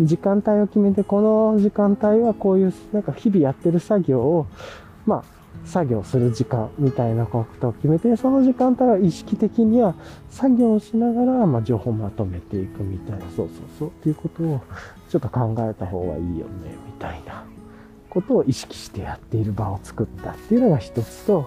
[0.00, 4.46] 時間帯を決めて、この時間帯はこういう、なんか日々やってる作業を、
[5.06, 5.24] まあ、
[5.64, 9.94] 作業する時間みたいなことを決めて、その時間帯は意識的には
[10.30, 14.60] 作業をしながら、まあ、情報をまとめていくみたいな、そうそうそうっていうことを
[15.08, 17.44] ちょっと考えた方がいいよね、みたいな
[18.10, 21.46] ことを意識してやっている場を作ったっていうのが一つと、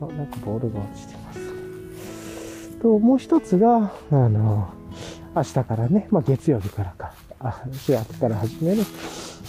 [0.00, 2.78] あ、なんかボールが落ちてます。
[2.78, 4.68] と、もう一つが、あの、
[5.34, 8.82] 明日からね、まあ月曜日からか、4月から始める、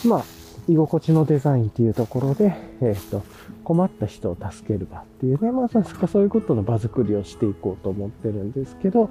[0.06, 0.24] まあ、
[0.68, 3.24] 居心地のデザインっていうところで、えっ、と、
[3.64, 9.10] 困った人を助ける場っていうね、まさかそういうことの場作りをしていこうと思ってるんですけど、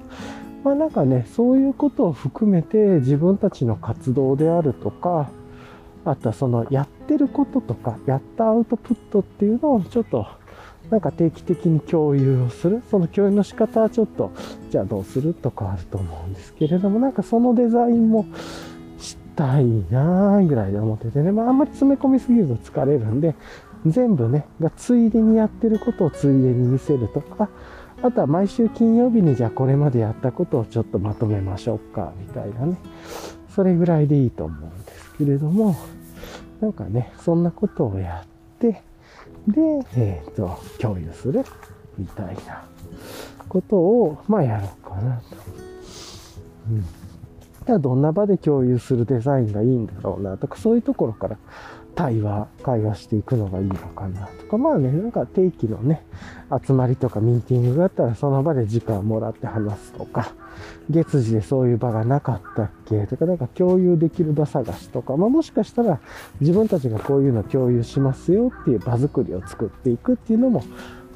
[0.63, 5.29] まあなんかね、そういうことを含めて自分たちの活動であるとか、
[6.05, 10.27] あとはそのやってることとか、やったアウトプットっていうのをちょっと
[10.89, 12.81] なんか定期的に共有をする。
[12.89, 14.31] その共有の仕方はちょっと、
[14.71, 18.25] じゃあどうするとかあると思うんですけれども、なんかそのデザインも
[18.97, 23.35] したいなぁぐらいで思っててね、まああんまり詰め込みすぎると疲れるんで、
[23.85, 27.49] 全部ね、がついでにやってることをついでに見せるとか、
[28.01, 32.77] あとは毎週金曜日にじゃあこれまでやったことをちょっとまとめましょうか、みたいなね。
[33.55, 35.75] それぐらいでいいと思うんですけれども、
[36.61, 38.27] なんかね、そんなことをやっ
[38.59, 38.83] て、
[39.51, 39.61] で、
[39.95, 41.43] えっ、ー、と、共有する、
[41.97, 42.63] みたいな
[43.47, 45.23] ことを、まあやろうかなと。
[46.69, 46.85] うん。
[47.65, 51.37] じゃあどんな場で共有するデザインがいいんだろうなとか、そういうところから
[51.95, 56.05] 対話、会話していくのがいいのかなとか、まあね、なんか定期のね、
[56.65, 60.33] 集まりとかミーティングがあったらその場で時間をもらって話すとか、
[60.89, 65.99] 月次でそういう場がなかったっけとか、なんか共有できる場探しとか、まあもしかしたら
[66.39, 70.63] 自分たちがこういうの共有しますよっていう場作りを作っていくっていうのも、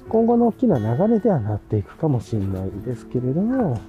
[0.09, 3.80] 今後の大きな流れではなっていくかもしれないですけれども、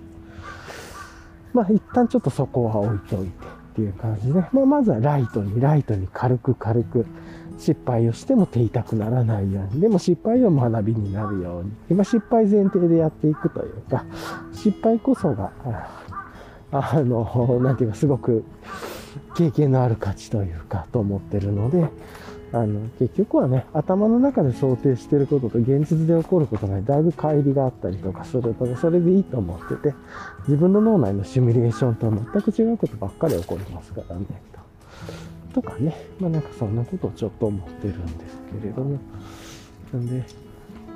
[1.53, 3.33] まあ一旦ちょっとそこは置いておいて、
[3.75, 7.07] っていう感じで、まあ、まずはライトに、ライトに軽く軽く
[7.59, 14.05] 失敗をしても手痛くならないように、でも失敗は学びになるように、今失敗前提でやっていくというか、
[14.53, 15.51] 失敗こそが、
[16.71, 18.45] あの、なんていうか、すごく
[19.37, 21.89] 経験のある価値というか、と思ってるので、
[22.53, 29.95] あの、結局はね、頭の中で想定してることと現実で起こることがだいぶ乖離があったりとかすると、ね、それでいいと思ってて、
[30.47, 34.27] 自分の脳内のシミュレーションとは全く違うことばっかり起こりますからね、
[35.53, 35.61] と。
[35.61, 38.99] とかね、まあなんかそんなことをちょっと思ってるんですけれども。
[39.93, 40.25] なんで、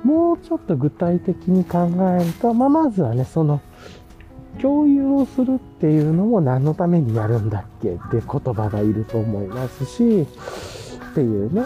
[0.03, 1.89] もうちょっと具体的に考
[2.19, 3.61] えると、まあまずはね、その、
[4.61, 10.21] 共有をするっていうのも何のためにやるんだっけって言葉がいると思いますし、
[11.11, 11.63] っていうね、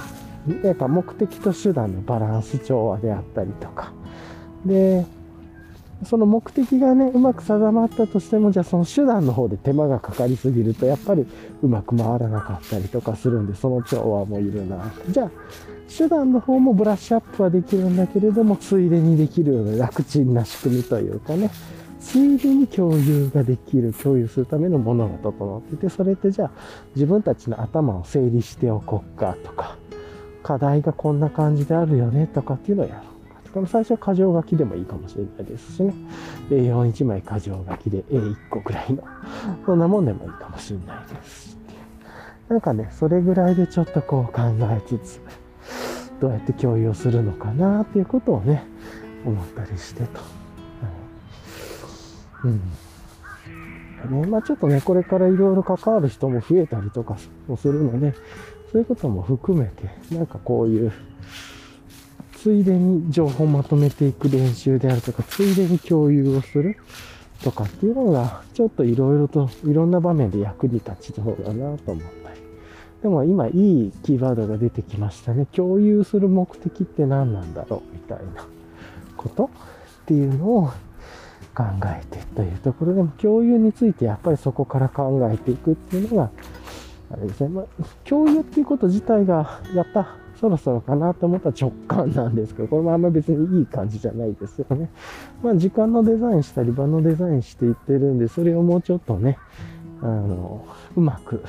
[0.64, 3.92] やっぱ目的と手段のバランス調和であったりとか。
[4.66, 5.06] で、
[6.06, 11.26] その目的がね、うまく定まったとしても、じゃあその手段の方で手間がかかりすぎると、やっぱり
[11.62, 14.92] うまく回らなかったりとかするんで、その調和もいるな。
[15.10, 15.32] じゃあ、
[15.96, 21.50] 手段の方もブラッシュアップはできるんだけれども、ついでにできるような楽ちんな仕組みというかね、
[22.00, 26.52] ついでに共有ができる、共有するためのものが整ってて、それってじゃあ
[26.96, 29.78] 自分たちの頭を整理しておこうかとか、
[30.44, 33.13] 課題がこんな感じであるよねとかっていうのをやろ
[33.54, 35.94] うかとか、最初は箇条書きでもいいかもしれないですしね。
[36.50, 39.04] A41 枚箇条書きで A1 個ぐらいの、
[39.66, 41.58] そんなもんでもいいかもしれないですし。
[42.50, 44.42] なんかね、それぐらいでちょっとこう考
[44.72, 45.22] えつつ、
[46.20, 48.66] どうやって共有するのかなっていうことをね、
[49.26, 50.20] 思ったりしてと。
[52.44, 52.62] うん。
[54.22, 57.16] ね、まあちょっとね、これからいろいろ関わる人も増えたりとか
[57.48, 58.14] もするので、
[58.72, 60.92] そういうことも含めて、なんかこういう、
[62.44, 66.76] ついでに情報をまとめていく練習であるとか、ついでに共有をする。
[67.42, 72.42] とかっていうのが、ちょっといろいろと、いろんな場面で役に立ちそうだなと思ったり。
[73.02, 75.46] でも今いいキーワードが出てきましたね。
[75.54, 78.46] 共有する目的って何なんだろうみたいな
[79.16, 80.68] ことっていうのを
[81.54, 86.32] 考えてというところでも共有についてやっぱりそこから考えていくっていうのが、
[87.12, 87.50] あれですね。
[87.50, 87.66] まあ、
[88.06, 94.90] 共有っていうこと自体がやったそろそろかなと思った直感なんですけど、これもあんま別にいい感じじゃないですよね。
[95.42, 99.38] まあ、時間のデザインしたり、場のデザインしていってるんで、それをもうちょっとね、
[100.02, 100.66] あの、
[100.98, 101.42] うまく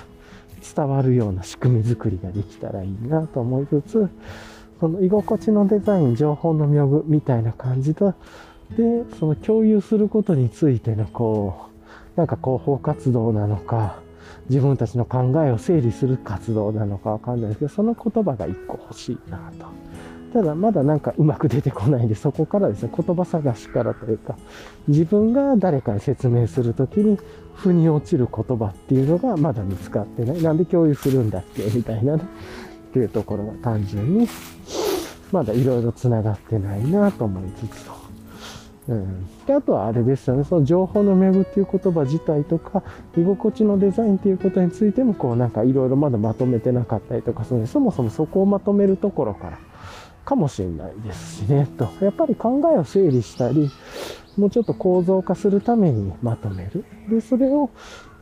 [0.76, 4.08] 伝わるような仕組み作りができたらいいなと思いつつ、
[4.78, 8.14] その居心地のデザイン、情報の妙具みたいな感じと、
[8.76, 11.66] で、その共有することについてのこ
[12.16, 14.03] う、なんか広報活動なのか、
[14.48, 19.66] 自分たちの考えを整理する活動なのかわかんないですけど、その言葉が一個欲しいなと。
[20.34, 24.36] ただまだなんかうまく出てこないんで、そこからですね、言葉探しからというか、
[24.88, 27.18] 自分が誰かに説明するときに、
[27.54, 30.42] 腑に落ちる言葉っていうのがまだ見つかってない。
[30.42, 32.22] なんで共有するんだっけみたいなね。
[32.90, 34.28] っていうところが単純に、
[35.30, 38.03] まだいろいろ繋がってないなと思いつつと。
[38.86, 42.82] うん、であとはあれですよね、その情報の巡っていう言葉自体とか、
[43.16, 49.58] 居心地のデザインっていうことについても、こうなんかいろいろまだまとめてなかったりとかそのそもそもそこをまとめるところから
[50.24, 51.88] かもしれないですしね、と。
[52.00, 53.70] やっぱり考えを整理したり、
[54.36, 56.84] もうちょっと構造化するためにまとめる。
[57.08, 57.70] で、それを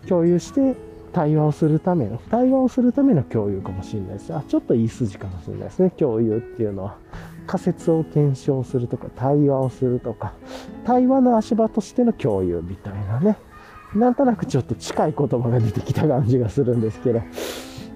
[0.09, 0.77] 共有して
[1.13, 4.35] 対話をするための、対話をするための共有かもしれないです。
[4.35, 6.97] あ、ちょっといい筋かもしれないですね、共有っていうのは。
[7.47, 10.33] 仮説を検証するとか、対話をするとか、
[10.85, 13.37] 対話の足場としての共有みたいなね。
[13.95, 17.23] なんとなくちょっと近い言葉が出てきた感じがするんですけど、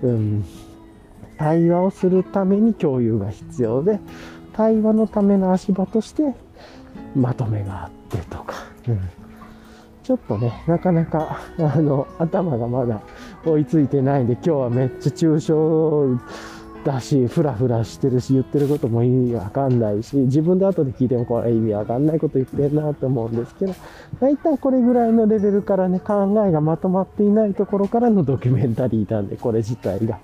[0.03, 0.45] うん。
[1.39, 4.01] 対話をするために共有が必要で、
[4.53, 6.35] 対話のための足場として
[7.15, 8.55] まとめがあってとか、
[8.89, 9.01] うん。
[10.07, 13.01] ちょっとね、なかなか、あの、頭がまだ
[13.45, 16.17] 追いついてないんで、今日はめっちゃ抽象
[16.85, 23.75] だし、ふらふらしてるし、言ってることも意味わかんないし、自分で後で聞いてもこれ意味わかんないこと言ってんなと思うんですけど、
[24.21, 30.21] 大体これぐらいのレベルからね、考えがまとまっていないところからのドキュメンタリーなんで、これ自体が。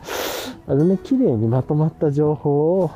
[0.69, 2.93] あのね、綺麗にまとまった情報を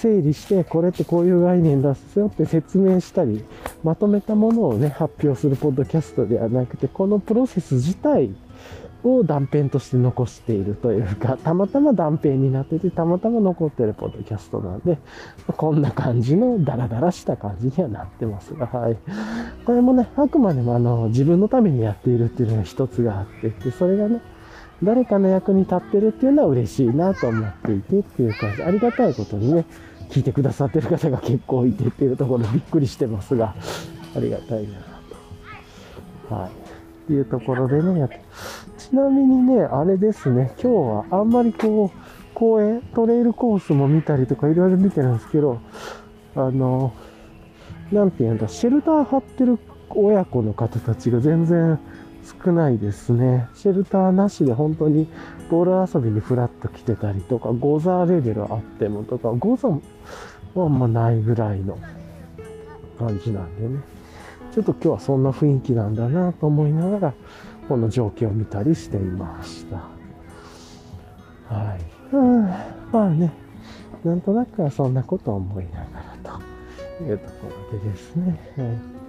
[0.00, 3.44] 整理して、これってこういう概念出すよって説明したり、
[3.84, 8.34] まとめたものをね、発表するポッドキャストではなくて、このプロセス自体
[9.04, 14.98] を断片として残しているというか、たまたま断片になってて、たまたま残ってるポッドキャストなんで、
[15.56, 18.96] こんな感じのダラダラした感じにはなってますが、はい。
[19.66, 24.22] これもね、あくまでもあの、自分のためにやっているっていうのが一つがあって、で、それがね、
[24.82, 29.66] 誰かの役に立ってるっていうのは嬉しいなと思っていてっていう感じ、ありがたいことにね、
[30.10, 33.54] 聞いてくださってる方が結構いてっていうところびっくりしてますが、
[34.16, 34.78] ありがたいな
[36.28, 36.34] と。
[36.34, 36.50] はい。
[36.50, 36.52] っ
[37.06, 38.20] ていうところでね、やって。
[38.78, 45.60] ちなみにね、あれですね、今日はあんまりこう、公園、トレイルコースも見たりとかいろいろ見てるんですけど、
[46.34, 46.92] あの、
[47.92, 49.58] なんていうんだ、シェルター張ってる
[49.90, 51.78] 親子の方たちが全然
[52.44, 53.48] 少ないですね。
[53.54, 55.08] シェルターなしで本当に
[55.50, 59.78] ボール遊びにフラッと来てたりとか、ゴザーレベルあってもとか、ゴザは
[60.56, 61.78] あんまないぐらいの
[62.98, 63.80] 感じなんでね。
[64.52, 67.14] ちょっと今日はそんな雰囲気なんだなと思いながら、
[67.68, 69.76] この状況を見たりしていました。
[71.54, 71.80] はい。
[72.92, 73.32] まあね、
[74.04, 75.86] なんとなくはそんなことを思いなが
[76.24, 76.38] ら
[76.98, 77.32] というとこ
[77.72, 78.40] ろでですね。
[78.56, 78.99] はい、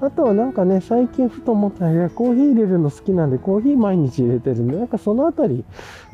[0.00, 5.64] あとはなんかね、最近ふと思ったら、コーヒー入れるの好きなんで、コーヒー毎日入れてるんで、なんかそのあたり、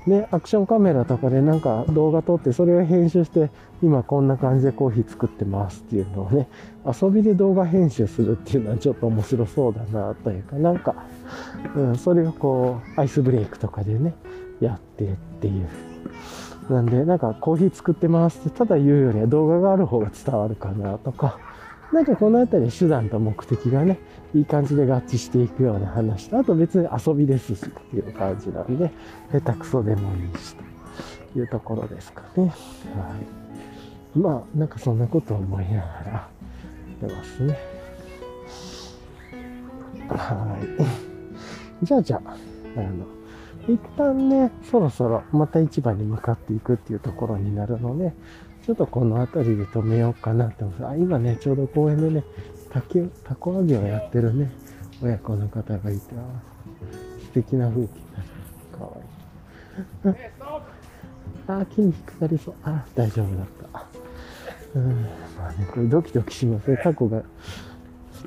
[0.07, 3.51] ね、アクションカメラとかでなんか動画撮って、それを編集して、
[3.82, 6.49] 今こんな感じでコーヒー作ってますっていうのをね、
[6.84, 10.95] 遊びで動画編集するっていうのはちょっと面白そうだなというか、なんか、
[11.76, 14.14] うん、それをこう、アイスブレイクとかでね、
[14.61, 15.68] やってっていう。
[16.70, 21.39] なんで、なんかコーヒー作ってますってただ言うよりは動画がある方が伝わるかなとか、
[21.93, 23.99] なんかこのあたり手段と目的がね、
[24.34, 28.91] いい感じで合致していくような話と、あと別に遊びですしっていう感じなんで、
[29.32, 30.57] 下手くそでもいいし
[31.32, 32.47] というところですかね。
[32.95, 33.14] は
[34.14, 34.18] い。
[34.18, 36.28] まあ、なんかそんなことを思いながらや
[37.07, 37.59] ってますね。
[40.09, 40.59] は
[41.82, 41.84] い。
[41.84, 42.37] じゃあじゃあ、
[42.76, 43.07] あの、
[43.68, 48.12] 一旦ね、そろそろまた市場に向かっていくっていうところになるので、
[48.67, 50.91] ちょっとこの辺りで止めようかなって思います。
[50.93, 52.25] あ、今ね、ちょうど公園でね、
[52.71, 54.51] 竹、タコ揚げをやってるね、
[55.01, 57.89] 親子の方がいて、素敵な風景
[58.73, 58.79] だ。
[58.79, 60.14] かわいい。
[61.47, 62.55] あ、筋肉なりそう。
[62.64, 63.87] あ、大丈夫だった。
[64.75, 65.03] うん、
[65.39, 66.81] まあね、これドキドキしますね。
[66.83, 67.23] タコが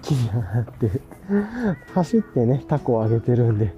[0.01, 0.89] 気になって、
[1.93, 3.73] 走ってね、タコをあげてるんで、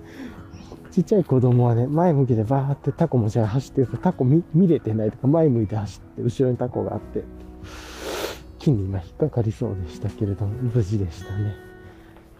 [0.91, 7.23] ちっちゃい子供はね、前向きでバーってタコ持ち上げ走ってると、タコ見見れてないとか、前向いて走って、後ろにタコがあって、
[8.59, 11.55] 木に今引っかかりそうでしたけれども、無事でしたね。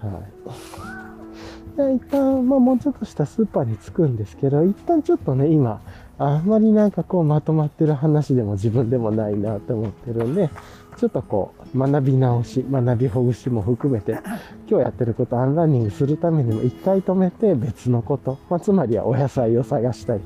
[0.02, 1.78] はい。
[1.78, 5.82] で一旦、まあもうちょっとしたスーパーに着くんですけど、一旦ちょっとね、今、
[6.18, 10.50] あんまりなんかこうまとまってる話でも自分でもないなと思ってるんで、
[10.98, 14.20] ちょっとこう、学び直し、学びほぐしも含めて、
[14.70, 20.22] 今日やってること、アンランニングするためにも一回止めて別のこと、まあ、つまりはお野菜を探したり、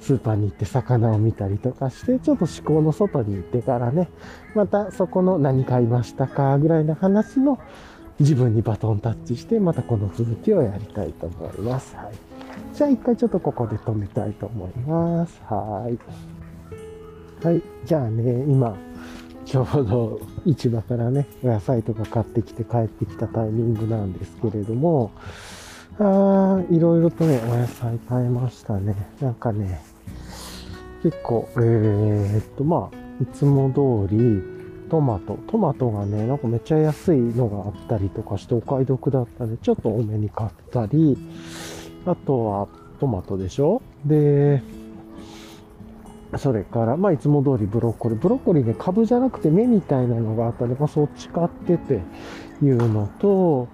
[0.00, 4.08] スーパーに行って魚を見たりとかして、ちょっと思考の外に行ってからね、
[4.54, 7.58] またそこの何買いましたかぐらいの話の
[8.20, 11.96] 自分にバトンタッチして、またこの続きをやりたいと思います。
[11.96, 12.12] はい。
[12.74, 15.42] じゃあ一回ちょっとここで止めたいと思います。
[15.48, 17.44] はい。
[17.44, 17.62] はい。
[17.84, 18.76] じゃあね、今、
[19.44, 25.12] ちょうど市場からね、お野菜とか買ってきて帰ってきたタイミングなんですけれども、
[25.98, 28.96] あーいろいろとね、お野菜買いましたね。
[29.20, 29.80] なんかね、
[31.02, 34.42] 結構、えー、っと、まあ、いつも通り、
[34.90, 35.38] トマト。
[35.46, 41.16] トマトがね、なんかめっちゃ安いのがあったりとかしてお買い得だったんで、ちょっと多めに買ったり、
[42.06, 42.68] あとは
[43.00, 43.82] トマトでしょ？
[44.04, 44.62] で、
[46.38, 48.18] それから、まあ、いつも通りブロッコリー。
[48.18, 52.00] ブロッコリーね、株じゃなくて芽みたいなのがあったんで、まあ、そっち買ってって
[52.62, 53.68] いうのと、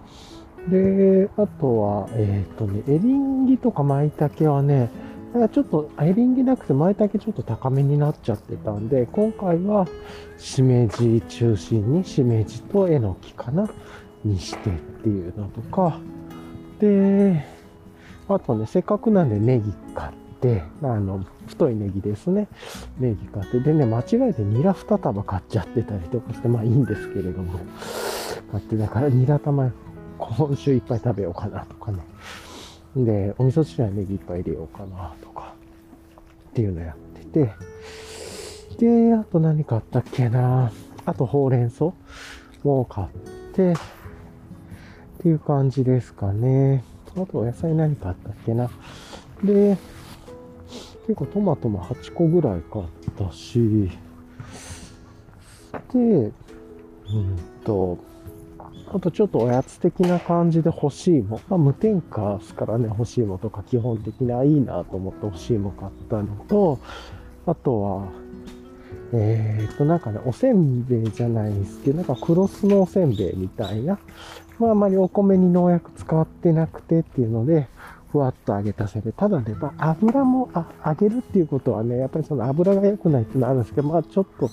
[0.69, 4.91] で、あとは、えっ、とね、エリンギとか舞茸はね、
[5.53, 9.87] ちょっと、エリンギなくて舞茸ちょっと高めになっちゃってたんで、今回は、
[10.37, 13.71] しめじ中心に、しめじとえのきかな
[14.25, 15.99] にしてっていうのとか、
[16.81, 17.45] で、
[18.29, 22.49] あとね、せっかくなんでネギ買って、あの、太いネギですね。
[22.99, 27.59] ネギ買って、でね、間違えてニラ2束買っちゃってたりとかして、まあいいんですけれども、
[28.53, 29.73] 買って、だからニラ玉、
[30.19, 31.99] 今週いっぱい食べようかなとかね。
[32.97, 35.55] で、お味噌汁はネギいっぱい入れようかなとか、
[36.51, 37.55] っていうのやってて、
[38.79, 40.73] で、あと何買ったっけな
[41.05, 41.93] あとほうれん草
[42.65, 43.09] も買っ
[43.55, 43.77] て、っ
[45.23, 46.83] ていう感じですかね。
[47.17, 48.71] あとお野菜何買ったっけな。
[49.45, 49.77] で、
[51.11, 52.87] 結構トマトも8個ぐらい買っ
[53.19, 53.91] たし、
[55.93, 56.33] で、うん
[57.65, 57.99] と、
[58.93, 61.41] あとちょっとおやつ的な感じで欲しいも。
[61.49, 66.79] まあ無添加ですからね、欲しいもとか基本的にはいいなと思って欲しいも買ったのと、
[67.45, 68.09] あとは、
[69.13, 73.99] えー、と、なんかね、おせんべいじゃないんですけど、なんかクロスのおせんべいみたいな。
[74.61, 77.67] まああまりお米に農薬使ってなくてっていうので、
[78.13, 84.51] ふわっと揚げたせで、ただね、まあ、油もあ揚げるっていうことはね、やっぱりその油が良くないっていうのはあるんですけど、まあちょっと、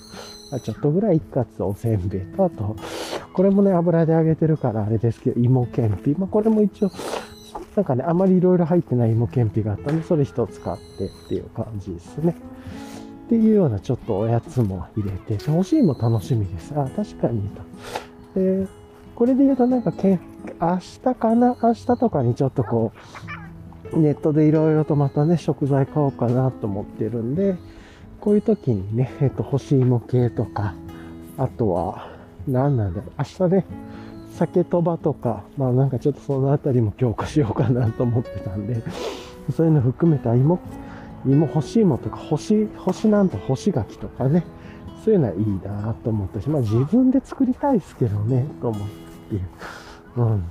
[0.52, 2.76] あちょっとぐらいいくかつおせんべいと、あと、
[3.32, 6.14] これもね、油で揚げてるからあれですけど、芋けんぴ。
[6.16, 6.90] まあこれも一応、
[7.74, 12.36] なんかね、あまりいろいろ入ってない芋けんぴがあったんで、それ一つ買ってっていう感じですね。
[13.26, 16.72] っていうようなちょっとおやつも入れて、欲しいも楽しみです。
[16.76, 17.42] あ、確かに
[18.34, 18.40] と。
[18.40, 18.66] で、
[19.14, 20.20] これで言うとなんかけん、
[20.60, 21.56] 明日かな？
[21.62, 23.37] 明日とかにちょっとこう、
[23.94, 27.56] ネットでいろいろとまたね、食材買おうかなと思ってるんで、
[28.20, 30.74] こういう時にね、えっと、干し芋系とか、
[31.36, 32.10] あとは、
[32.46, 33.64] 何なんだろう、明日ね、
[34.32, 38.82] 酒とばとか、まあなんかちょっとそのあたりも強化しようかなと思ってたんで、
[39.54, 40.58] そういうの含めた芋、
[41.26, 44.44] 芋干し芋とか、干し、干しなんと干し柿とかね、
[45.04, 48.96] そういうのはいいなと思ったし、まあ自分で作りたいですけどね、と思って、
[50.16, 50.44] うん。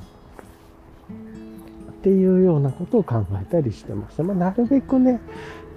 [1.97, 4.23] っていうようなことを考えたりしてました。
[4.23, 5.19] まあなるべくね、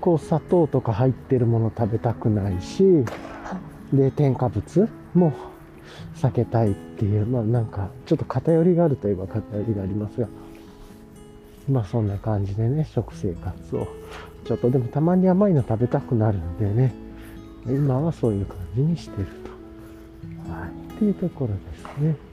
[0.00, 2.84] こう砂糖とか入ってるもの食べたくないし、
[3.92, 5.32] で、添加物も
[6.16, 10.28] 避けたいっていう、まあなんか、ちょっと偏りがあるといえば偏りがありますが、
[11.68, 13.88] まあそんな感じでね、食生活を。
[14.44, 16.94] ちょっとでもたまに甘いの食べたくなるんでね、
[17.66, 19.26] 今はそういう感じにしてる
[20.46, 20.52] と。
[20.52, 20.94] はい。
[20.94, 22.29] っていうところですね。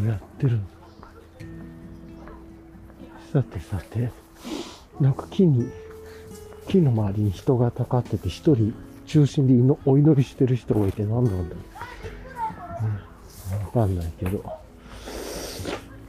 [0.00, 0.58] なんかやってる
[3.32, 4.10] さてさて、
[5.00, 5.70] なんか木に、
[6.68, 8.74] 木の周りに人がたかってて、一人
[9.06, 11.60] 中心でお祈りしてる人がいて何なんだろ
[13.62, 13.76] う。
[13.78, 14.38] わかんないけど。
[14.38, 14.58] は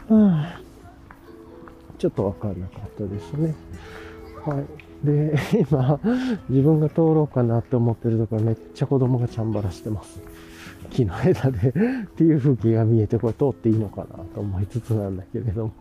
[0.09, 0.61] あ、
[1.99, 3.53] ちょっとわかんなかったですね。
[4.45, 4.65] はい。
[5.05, 5.37] で、
[5.69, 5.99] 今、
[6.49, 10.19] 自分が通ろうかなって思ってるところめっちゃ子供がチャンバラしてます。
[10.89, 11.71] 木の枝でっ
[12.15, 15.73] ていう風景が見えて、これ通っていいのかなと思いつつなんだけれども、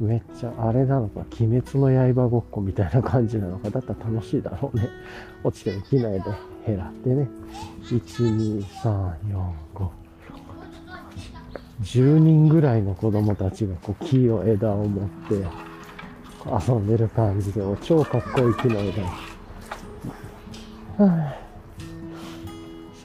[0.00, 4.88] めっちゃあれなのか、鬼滅の刃ごっこみたいな感じなのか、だったら楽しいだろうね。
[5.44, 6.24] 落ちてる木の枝
[6.66, 7.28] 減らってね、
[7.84, 9.88] 1、2、3、4、5、
[11.82, 15.46] 10人ぐらいの子供たちがこう木を枝を持って
[16.68, 19.02] 遊んでる感じで、超かっこいい木の枝。
[20.98, 21.47] はあ、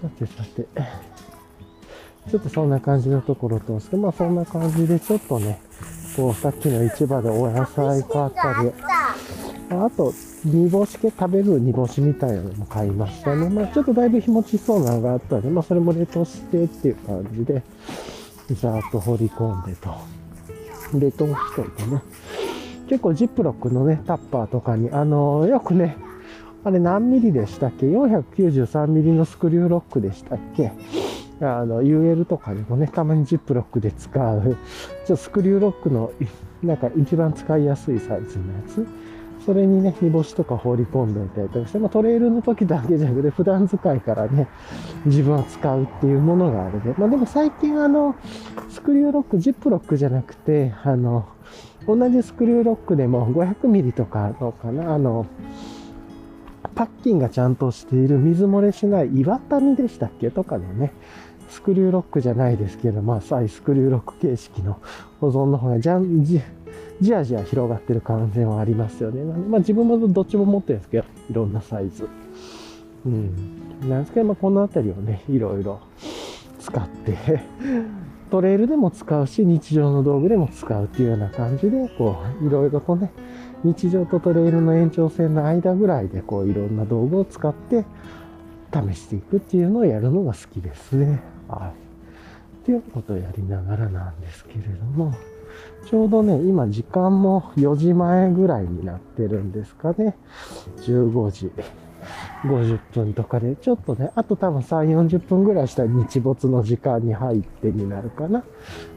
[0.04, 0.68] さてさて、
[2.30, 5.62] ちょっとそんな感じのところとして、まあそんな感じでちょっとね、
[6.18, 8.74] こうさっきの市場でお野菜買ったり、
[9.70, 13.50] あと、煮干し系食べる煮干しみたいなのも買いましたね。
[13.50, 17.64] まあちょっとだいぶ日持ちそうなのがあったので、まあそれも冷凍してっていう感じで、
[18.50, 19.96] ざーっと放り込んでと。
[21.00, 22.02] 冷凍しといてね。
[22.90, 25.96] 結構ジップロックのね、タッパーとかに、あのー、よくね、
[26.66, 30.72] あれ何ミリでしたっけ ?493 ミリのスクリューロックでしたっけ？
[31.42, 34.56] あの、UL とかでもね、たまにジップロックで使う、
[35.06, 36.12] ちょスクリューロックの、
[36.62, 38.88] なんか一番使いやすいサイズのやつ。
[39.46, 44.48] それにね、煮干しとか放り込んでおいたりとかして、まあ、トレイルの時だけじゃなくて、普段使いからね、
[45.06, 46.94] 自分は使うっていうものがあるで。
[46.98, 48.16] まあ、でも最近あの、
[48.70, 51.26] スクリューロック、ジップロックじゃなくて、あの、
[51.86, 55.26] 同じスクリューロックでも500ミリとかのかな、あの、
[56.76, 60.32] パッキンがちゃんとしている水漏れしない岩谷でしたっけ？
[60.32, 60.92] とかのね、
[61.50, 64.80] スクリューロックじゃないですけど、まあ、再スクリューロック形式の
[65.20, 66.42] 保存の方がじゃん、じ、
[67.00, 69.24] じわじわ広がってる可能性はありますよね。
[69.24, 72.08] まあ自分もどっちも持ってるんですけど、いろんなサイズ。
[73.06, 73.32] うん。
[73.88, 75.80] なんですけど、まあこの辺りをね、いろいろ
[76.60, 77.18] 使って
[78.32, 83.12] トレイルでも使うし、日常の道具でも使うっていうような感じで、こう、いろいろとね、
[83.64, 87.86] 日常とトレイルの延長線の間ぐらいで、こう、いろんな道具を使って
[88.72, 91.22] 試していくっていうのをやるのが好きですね。
[91.48, 92.64] はい。
[92.64, 95.14] っていうことをやりながらなんですけれども、
[95.90, 100.16] ちょうどね、今時間も4時前ぐらいになってるんですかね。
[100.78, 101.52] 15時
[102.44, 108.44] 50分とかで、ちょっとね、あと多分3、40分ぐらいしたら日没の時間に入ってになるかな。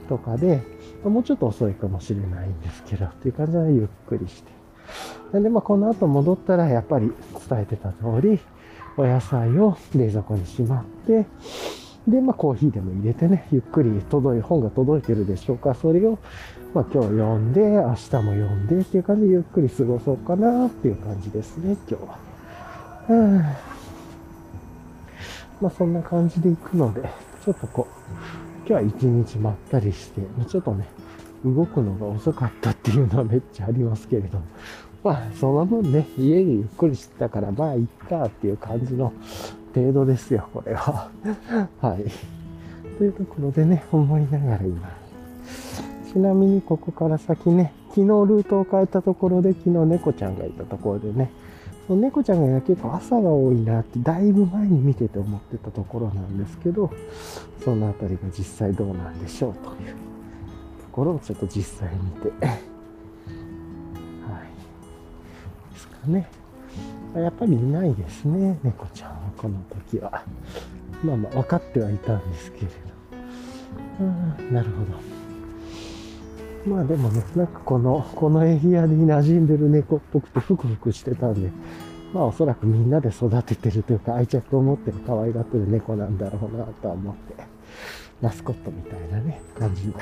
[0.09, 0.63] とかで、
[1.05, 4.56] もうちょっと遅いかもしれないんですけど、っていう感じでゆっくりして。
[5.33, 7.13] なんで、まあこの後戻ったらやっぱり
[7.49, 8.41] 伝えてた通り、
[8.97, 11.27] お野菜を冷蔵庫にしまって、
[12.07, 15.75] で、まあコーヒーでも入れてね、ゆっくり届い、本が届いてるでしょうか。
[15.75, 16.19] それを
[16.77, 22.19] まあ、今日読んで、明日も読んでっていう感じでゆっくり過ごそうかなっていう感じですね、今日は。
[23.09, 23.39] うん。
[25.63, 27.01] まあ、そんな感じで行くので、
[27.43, 30.87] ちょっとこう、今日は一日まったりして、ちょっとね、
[31.45, 34.45] 動くのが遅かったっていうのはめっちゃありますけれども、
[35.05, 39.13] まあ、その分ね、家でゆっくりしてたから、まあ、いっかっていう感じの
[39.75, 41.11] 程度ですよ、これは。
[41.81, 42.05] はい。
[42.99, 44.89] というところでね、思いながら今、
[46.13, 51.31] ちなみにここから先ね、昨日ルートを変えたところで、昨日猫ちゃんがいたところでね、
[51.87, 56.91] その猫ちゃんが結構朝が多いなってだいぶ前に見てて思ってたところなんですけど、
[57.65, 60.16] そのあたりが実際どうなんでしょうという
[60.97, 62.59] ころをちょっと実際見て、はい。
[65.75, 66.27] ですかね。
[67.15, 69.59] やっぱりいないですね、猫ちゃんはこの
[69.91, 70.25] 時は。
[71.05, 72.73] まあまあ分かってはいたんですけれど。
[74.01, 74.85] うん、なるほ
[76.71, 76.77] ど。
[76.77, 81.51] まあでもね、なんかこの、このエリアに馴染んでる猫っぽくてふくふくしてたんで、
[82.15, 87.35] まあおそらくみんなで育ててるというか愛着を持ってる可愛がってる猫なんだろうなとは思って、
[88.23, 89.95] マスコットみたいなね、感じの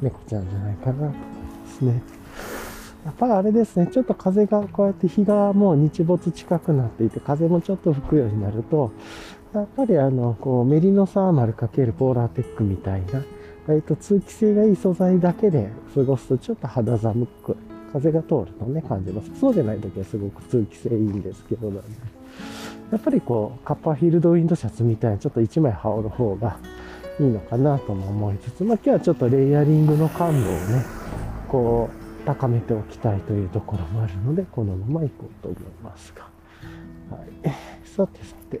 [0.00, 2.02] 猫ちゃんじゃないかなと思いますね。
[3.04, 8.92] やっぱりあれですね、ちょっと風がこうやって日がもう日没近くなっていて、風もちょっと吹くようになると、
[9.52, 13.22] やっぱりあの、こうメリノサーマル×ポーラーテックみたいな、
[13.68, 17.56] えっと、通気性がいい素材だけで過ごすとちょっと肌寒く、
[17.92, 19.30] 風が通るとね、感じます。
[19.38, 21.80] そうじゃない時はすごく通気性いいんですけど、ね、
[22.90, 26.56] やっぱりこう、カッパーフィールドウィンドシャツみたいにちょっと1枚羽織る方が
[27.20, 30.84] いいのかなとも思いつつ、まあ今日はちょっとレイヤリングの感度をね、
[31.48, 36.24] こう、高めておきたいというところもあるので、このまま行こうと思いますが。
[37.16, 37.86] はい。
[37.86, 38.60] さてさて。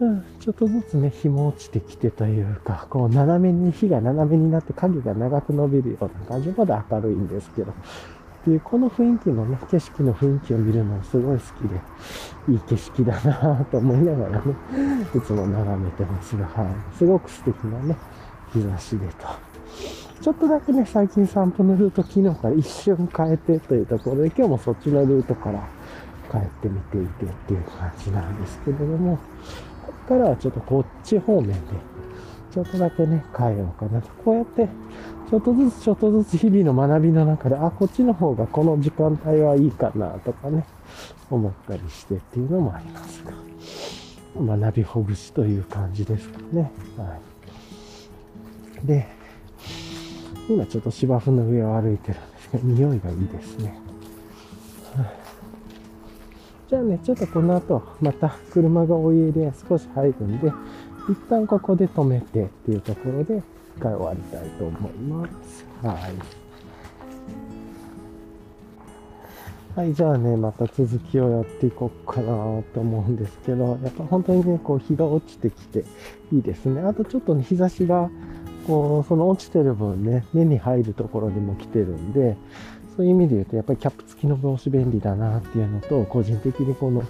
[0.00, 7.72] うん、ちょっとずつね、日も落ちてきてというか、こう、斜めに、火が斜めになって影が長く伸びるような感じまで明るいんですけど、
[8.40, 11.80] っていう、この雰囲気のね、景色の雰囲気を見るのすごい好きで、
[12.52, 14.54] いい景色だなぁと思いながらね、
[15.14, 16.96] いつも眺めてますが、はい。
[16.96, 17.96] すごく素敵なね、
[18.52, 19.26] 日差しでと。
[20.20, 25.60] ちょっとだけね、最近散歩のルート昨日から一瞬変えてというところで、今日もそっちのルートから
[26.30, 29.16] 帰ってみていてっていう感じなんですけれども、
[29.86, 31.56] ここからはちょっとこっち方面で、
[32.50, 34.08] ちょっとだけね、変えようかなと。
[34.24, 34.68] こうやって、
[35.30, 40.64] ちょっとずつちょっとずつ日々の学びの中で、あ、こっちの方がこの時間帯はいいかなとかね、
[41.30, 43.32] 思ったりしてっていうのもありますが、
[44.56, 46.72] 学びほぐしという感じですかね。
[46.96, 47.18] は
[48.82, 48.86] い。
[48.86, 49.06] で、
[50.48, 53.78] 今ちょっと芝生の上を歩いてるんですけど、匂いがいいですね。
[56.70, 60.52] じゃあね、ちょっとこの後、また車がお家で少し入るんで、
[61.10, 63.42] 一旦ここで止めてっていうところで、
[63.78, 65.64] 回終わりたいと思います。
[65.82, 66.48] はい。
[69.78, 72.26] はい、じゃあね、また続きをやっていこうかな
[72.74, 75.84] と思うんですけど、やっぱ本当にね、こう日が落ちてきて
[76.32, 76.80] いいですね。
[76.80, 78.10] あとちょっとね、日差しが、
[78.66, 82.36] こう、その落ちてる分ね、目に入るところにも来てるんで、
[82.96, 87.04] そういう意味で言うと、やっぱりキャップ付きの帽子便利だなっていうのと、個人的にこの、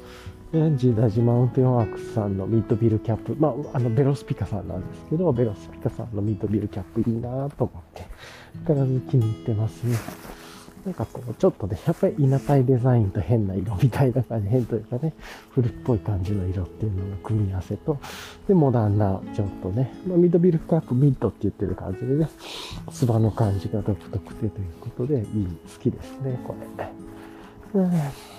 [0.50, 8.06] ジダジマウンテンワークスさんのミッドビルキャップ、まあ、あの、ベロスピカさんなんですけど、ベロスピカさんのミッドビルキャップいいなと思って、
[8.66, 9.98] 必ず気に入ってますね。
[10.86, 15.12] なんかこう、ちょっとね、やっぱり稲体デザインと変な色みたいな感じ、変というかね、
[15.50, 17.98] 古っぽい感じの色っていうのの組み合わせと、
[18.46, 22.30] で、モダンな、ちょっとね、まあ、ミッドビル深くミッドって言ってる感じでね、
[22.90, 26.88] つばの感じが独特でということで、いい、好きですね、これ。
[27.74, 28.37] うん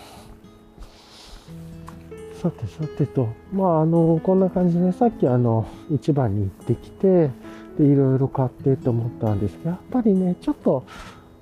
[2.39, 7.31] さてさてと、まあ、あの、こんな感じで、さっきあの、市場に行ってきて、
[7.77, 10.85] で、いろいろ買ってと思ったんですけど、やっぱりね、ちょっと、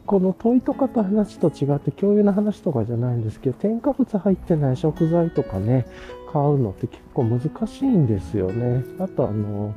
[0.08, 5.86] この問いとかと話と違って共有の話とかじゃないんですけど、添加物入ってない食材とかね、
[6.32, 8.84] 買うのって結構難しいんですよね。
[9.00, 9.76] あとあの、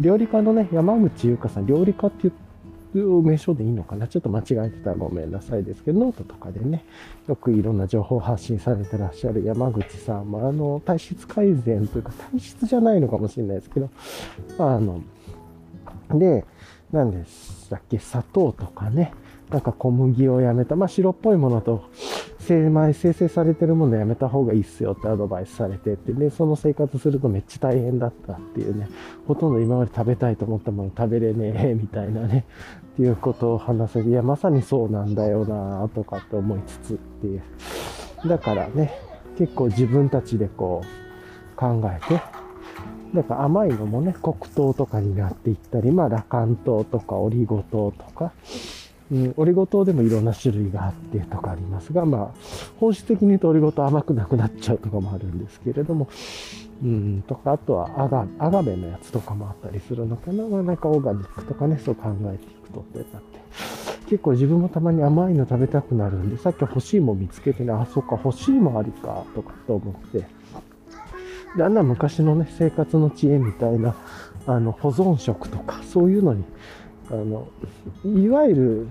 [0.00, 2.30] 料理家のね、山口優香さん、料理家って
[2.98, 4.08] いう名称でいいのかな？
[4.08, 6.84] ちょっと間違えてたらごめんなさいですけど、ノートとかでね、
[7.28, 13.90] よくいろんな情報発信されてらっしゃる山口さんも、あの、体質改善というか、体質じゃないのかもしれないですけど、
[14.58, 15.02] あの、
[16.12, 16.44] で、
[16.92, 19.12] 何でしたっけ、砂糖とかね、
[19.50, 21.84] なんか小麦をやめた、まあ白っぽいものと
[22.40, 28.88] 精米、生成されてるものやめた方がいいっすよってアドバイスされてって、で、その生活するとめっちゃ大変だったっていうね、
[29.26, 32.44] ほとんど今まで食べたいと思ったもの食べれねえ、みたいなね、
[32.96, 34.08] っていうことを話せる。
[34.08, 37.42] いや、まさにそうなんだよなとかって思いつつっていう。
[38.26, 38.98] だからね、
[39.36, 42.22] 結構自分たちでこう考えて、
[43.14, 48.32] だから甘いのもね、黒糖とかになっていったり、まあ、羅漢糖とかオリゴ糖とか、
[49.12, 52.38] うん、オリゴ糖でもいろんな種類があってとかありますが、まあ、
[52.80, 56.08] 本質的に言うとオリゴ糖甘くなくなっちゃうとかもあるんですけれども、
[56.82, 60.44] うん、とか、あとはアガアガベのやつとかもあったりするのかな。
[60.48, 63.40] まあ、なんかオーガニックとかね、そう考えていくとってなって。
[64.08, 70.26] 結構自分もたまに甘いの食べたくなるんで、さっき欲しいも見つけてね、あ、そっか、欲しいもありか、とかと思って。
[71.58, 73.94] だんだん昔のね、生活の知恵みたいな、
[74.46, 76.44] あの、保存食とか、そういうのに
[77.10, 77.48] あの、
[78.04, 78.88] いわゆる、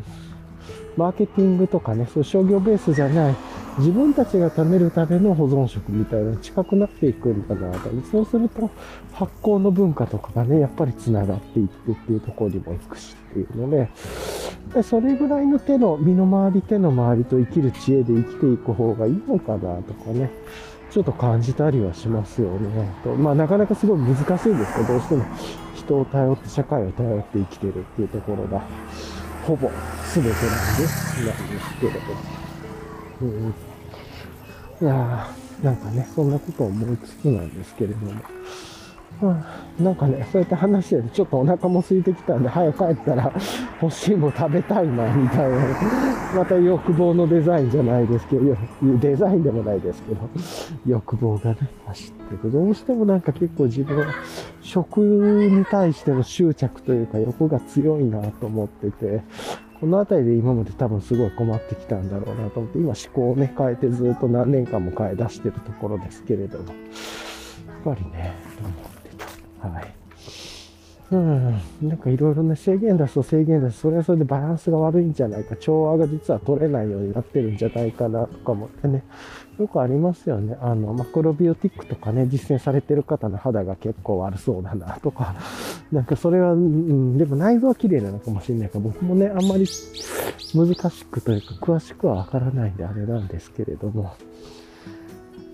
[0.95, 3.35] マーケティングとかね、そう商業ベースじゃない、
[3.77, 7.89] 自分たちが食べるための保存食みたいな近くなっていくんだなと。
[8.09, 8.69] そうすると、
[9.11, 13.89] 発酵の文化とかがね、やっぱり繋がっていってっていうところにも行くしっていうので、
[14.73, 20.31] でそれぐらいの手の、身の回り手の回りと生きる知恵で生きていく方がいいのかなとかね、
[20.89, 22.89] ちょっと感じたりはしますよね。
[23.03, 24.23] とまあなかなかすごい難しい
[24.53, 25.25] んですけど、どうしても
[25.75, 28.63] 人を頼って、社会を頼って生きてるっていうところが、
[29.45, 29.69] ほぼ
[30.13, 32.44] 全てなんで、なんですけれど。
[33.21, 33.53] うん。
[34.81, 38.13] いやー、なんかね、そんなこと思いつつなんですけれども。
[39.21, 43.31] うん、なんかね、そうやって話してるちょっとお腹も空いてきたんで、早く帰ったら
[43.81, 45.57] 欲しいも食べたいな、みたいな。
[46.35, 48.57] また欲望のデザインじゃないですけど、
[48.99, 50.29] デザインでもないですけど、
[50.85, 52.51] 欲望がね、走ってる。
[52.51, 54.13] どうしてもなんか結構自分は
[54.61, 59.21] 食に対しての執着というか欲が強いなと思ってて、
[59.79, 66.75] この辺りで今まで多分すごい困ってきたんだろうなと思って、今思考をね、変えてずっと何年間も変え出してるところですけれども、やっ
[67.83, 69.09] ぱりね、思って
[69.61, 69.93] たはい。
[71.11, 71.61] うん。
[71.81, 73.79] なんかいろいろね、制限出すと制限出す。
[73.79, 75.55] それはそれでバランスが悪いんじゃないか。
[75.55, 79.03] 調和が実は取れないようになってるんじゃないかなとか思ってね。
[79.57, 80.57] よくありますよね。
[80.61, 85.35] あの、マクロビオティックとかね、実践されてる方の肌が結構悪そうだなとか。
[85.91, 89.65] なんかそれは、うん、でも内臓は綺麗なのかもしれないから、僕もね、あんまり
[90.53, 94.11] 難しくというか、詳しくはわからないんであれなんですけれども。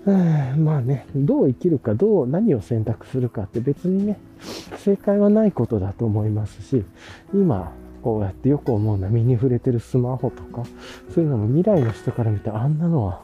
[0.58, 4.18] まあね、どう生きるか、どう、何を選択するかって別にね、
[4.78, 6.84] 正解はないことだと思いますし、
[7.36, 7.72] 今、
[8.02, 10.64] こうやってよく思うのは身に触れてるスマホとか、
[11.14, 13.22] そういうのも未来の人から見てあんなのは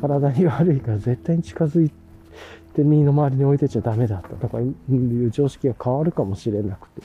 [0.00, 1.90] 体に悪いから絶対に近づ
[2.74, 7.02] で、身の回りに置いてちゃダメだったとかいう常識が変わるかもしれなくて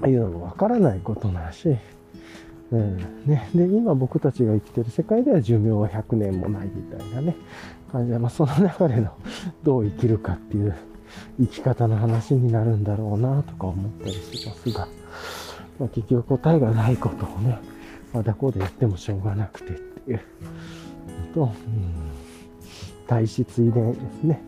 [0.00, 1.76] というのもわからないことなし、
[2.70, 7.36] うんね、で今僕たちが生きてる世界では寿命は100年もないみたいなね
[7.90, 9.16] 感じで、まあ、その中での
[9.62, 10.74] どう生きるかっていう
[11.40, 14.88] 生き方の話になるんだろうなとか思ったりしますが、
[15.78, 17.58] まあ、結局答えがないことをね
[18.12, 20.20] まだこうで言ってもしょうがなくてっていう
[21.34, 21.52] と、うん、
[23.06, 24.42] 体質遺伝ですね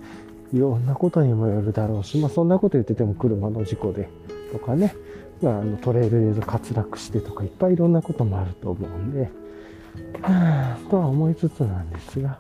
[0.55, 4.09] いろんなことにもよるだろうし、まあ、そんなこと言ってても車の事故で
[4.53, 4.95] とかね
[5.43, 9.31] まあ、あのトレイルで滑落してとかいっぱいいろんなこともあると思うんで、
[10.23, 12.39] はぁとは思いつつなんですが、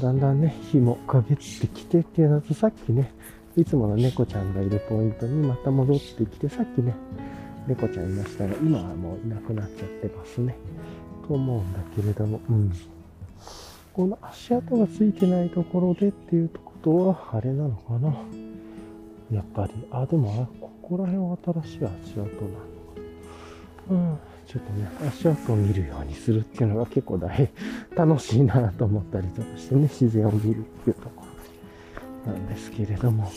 [0.00, 3.12] だんだんね、日も陰ってきてっていうのと、さっきね、
[3.56, 6.94] いつもの猫ちゃんがいるポイントにまた戻ってきて、さっきね、
[7.66, 10.56] 猫ちゃんいましたが、今はもういなくなっちゃってますね。
[11.26, 12.72] と思うんだけれども、うん。
[13.98, 18.14] この足跡がついてないところでっていうことは、あれなのかな。
[19.32, 22.44] やっぱり、あ、でも、ここら辺は新しい足跡なのか
[23.90, 23.96] な。
[23.96, 24.18] うん。
[24.46, 27.50] ちょっとね、足跡を見るようにするっていうのが結構大
[27.96, 31.24] 楽しいなと思ったりとかしてね、自然を見るっていうとこ
[32.24, 33.32] ろなんですけれども。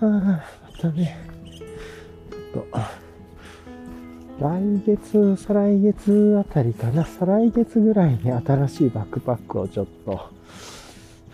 [0.00, 0.42] ああ、ま
[0.80, 1.18] たね、
[1.50, 2.78] ちょっと、
[4.40, 10.30] 来月、再来月あたりかな、再来月ぐらいに新しいバックパックをちょっと、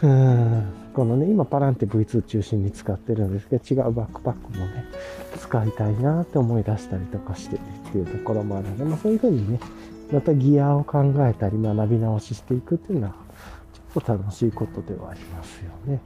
[0.02, 4.84] うん、このね、今パランテ V2 中心に使ってるんですけど、違うバックパックもね、
[5.38, 7.58] 使いたいなって思い出したりとかしてっ
[7.92, 9.60] ていうところもあるので、まあそういうふうにね、
[10.10, 13.14] またギアを考えたり学び直ししていくっていうのは、
[13.72, 16.00] ちょっと楽しいことではありますよね。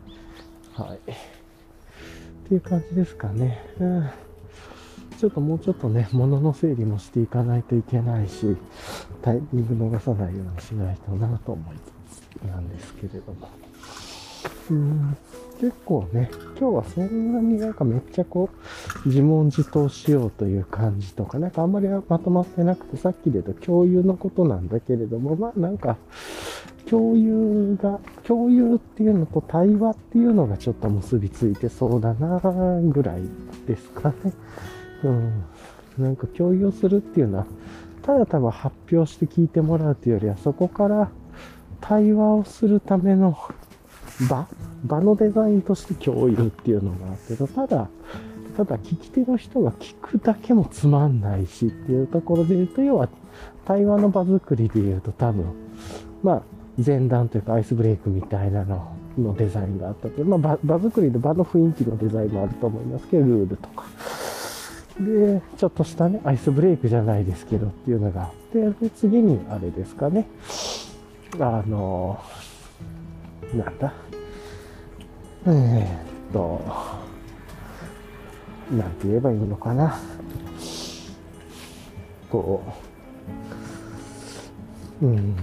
[0.75, 0.99] はい。
[0.99, 1.15] っ
[2.47, 3.59] ていう感じですかね。
[3.81, 4.11] うん。
[5.21, 8.57] ちょっともうちょっとね、物の整理もしていかないといけないし、
[9.21, 11.77] タイミング逃さないようにしないとなと思い
[12.09, 13.51] つつなんですけれども。
[14.71, 15.17] うーん、
[15.61, 18.49] 結構ね、今日はそんなになんかめっちゃこ
[19.05, 25.99] う、自問自答しようという感じとか、なんかあんまりまとまってなくて、さっきで言うと共有のことなんだけれども、まあなんか、
[26.89, 32.41] 共有が、共有っていうのと対話っていうのがちょっと結びついてそうだな
[32.81, 33.21] ぐらい
[33.67, 34.33] ですかね。
[35.05, 35.45] うん。
[35.99, 37.47] なんか共有するっていうのは、
[38.03, 41.11] ただただ発表して聞いてもらうというよりは、そこから
[41.81, 43.37] 対話をするための
[44.29, 44.47] 場
[44.85, 47.89] 場のデザインとして共有っていうのがあってただ、
[48.57, 53.09] ただ聞き手の人が聞くだけもつまんないしっていうところで言うと、要は
[53.67, 55.45] 対話の場作りで言うと多分、
[56.23, 56.43] まあ
[56.85, 60.25] 前段というかアイスブレイクみたいなののデザインがあったと。
[60.25, 63.85] まあ場場作りで場の雰囲気のデザインもあると思いますけど、ルールとか。
[65.01, 70.27] で、ちょっとしたね、アイスブレイクじゃないですけどっていうのがあって、で、次にあれですかね。
[71.39, 72.21] あの、
[73.55, 73.93] なんだ？
[75.47, 76.61] えー、っと、
[78.73, 79.99] なんて言えばいいのかな。
[82.31, 82.63] こ
[85.03, 85.35] う、うん、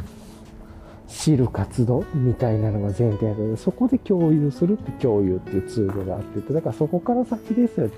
[1.27, 7.93] 知る活動みたいなのが前提で、そこで共有するって共有っていうツールがあってて、だからそこから先ですよね。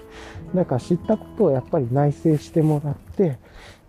[0.55, 3.37] だから知ったことをやっぱり内省してもらって、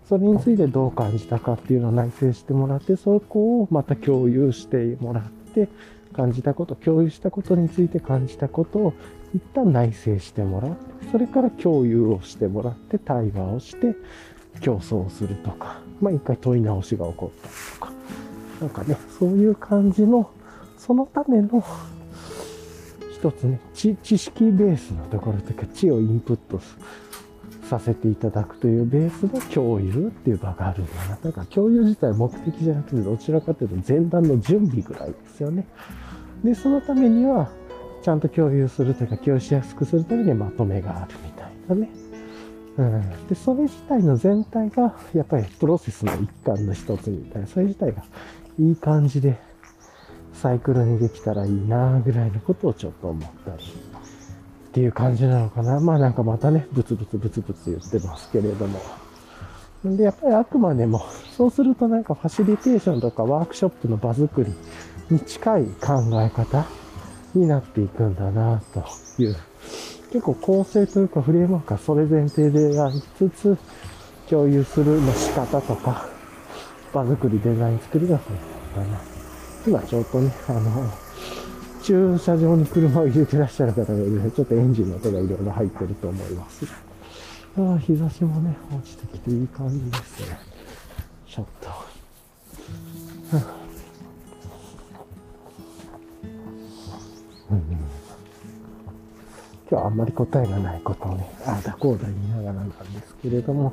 [0.07, 5.68] それについてどう感じたかっていうのを内省してもらって、そこをまた共有してもらって、
[6.12, 8.93] 感じたこと、共有したことについて感じたことを
[9.32, 13.95] 一旦内省してもらって、それから共有をしてもらって、対話をして、
[14.61, 17.93] 競争するとか、まあ一回問い直しが起こったりとか、
[18.61, 20.30] なんかね、そういう感じの、
[20.76, 21.64] そのための、
[23.13, 26.61] 一つね、知識ベースのところというか、知をインプット
[27.68, 31.18] させていただくというベースの共有っていう場があるんだな。
[31.22, 35.67] だから共有自体目的じゃなくて、どちらかというと前段の準備ぐらいですよね。
[36.43, 37.51] で、そのためには、
[38.03, 41.91] ちゃんと共有するというか、共有しやすくするためにまとめがあるみたいなね。
[42.79, 43.26] うん。
[43.29, 48.03] で、それ自体の全体が、やっぱりプロセスの一環の一つみたいな、それ自体が
[48.61, 49.38] いい感じで、
[50.34, 55.80] サイクルにできたらいいなぐらいのことをちょっと思ったりっていう感じなのかな。
[55.80, 58.78] まあなんかまたね、ブツブツブツブツ言ってますけれども。
[59.82, 61.03] で、やっぱりあくまでも、
[61.34, 64.53] そうするとなんかファシリテーションとかワークショップの場作り
[65.08, 66.66] に近い考え方
[67.34, 68.84] になっていくんだなと
[69.22, 69.37] いう、
[70.12, 73.58] 結構構成というかフレームワークはそれ前提でありつつ、
[74.28, 76.07] 共有するの仕方とか、
[76.92, 79.01] 場作り、デザイン作りがそうからな。
[79.67, 80.91] 今ちょうどね、あの、
[81.83, 86.67] 駐車場に車を入れてらっしゃる方がいるので、ちょっとエンジンの音がいろいろ入ってると思います。
[87.59, 90.38] ああ、日差しもね、落ちてきていい感じですね。
[91.26, 91.68] ちょっと。
[97.51, 97.63] うん、
[99.68, 102.75] 今日あんまり答えがないことをね、ああだこうだ言いながらなんで
[103.05, 103.72] すけれども、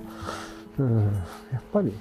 [0.80, 1.04] うん、
[1.52, 1.94] やっぱり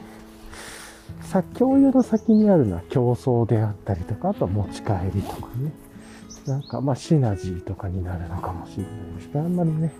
[1.26, 5.72] さ、共有の先にあるのは競争であったりとか、あとは持ち帰りとかね。
[6.46, 9.92] なんか、まあ、シナジーとかになるのかもしれないですけど、あんまりね、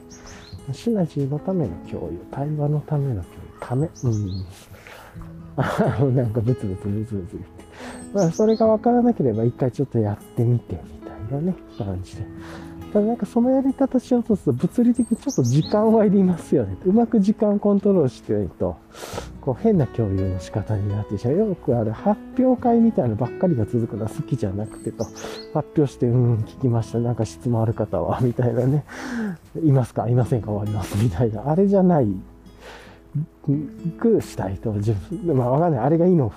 [0.73, 4.47] シナジーのための共有、対話のための共有、ため、うん。
[6.15, 7.65] なんかブツブツブツブツ言って。
[8.15, 12.27] まあ、それがわからなければ一回ちょっとやってみてみたいなね、感じで。
[12.93, 16.77] ただなんかそのやり方しようとすると物理的にちょっと時間はいりますよね。
[16.85, 18.77] うまく時間コントロールしてないと、
[19.47, 21.36] こう変な共有の仕方になってしまう。
[21.36, 25.05] よくある発表会みたいなのばっかりが続くのは好きじゃなくてと、
[25.55, 26.98] 発表して、うん、聞きました。
[26.98, 28.85] なんか質問ある方は、みたいなね。
[29.64, 30.09] いますか？
[30.09, 30.51] いませんか？
[30.51, 31.01] 終わります。
[31.01, 31.48] みたいな。
[31.48, 32.09] あれじゃない
[34.01, 35.81] くしたいと、自分、まあわかんない。
[35.81, 36.32] あれがいいの、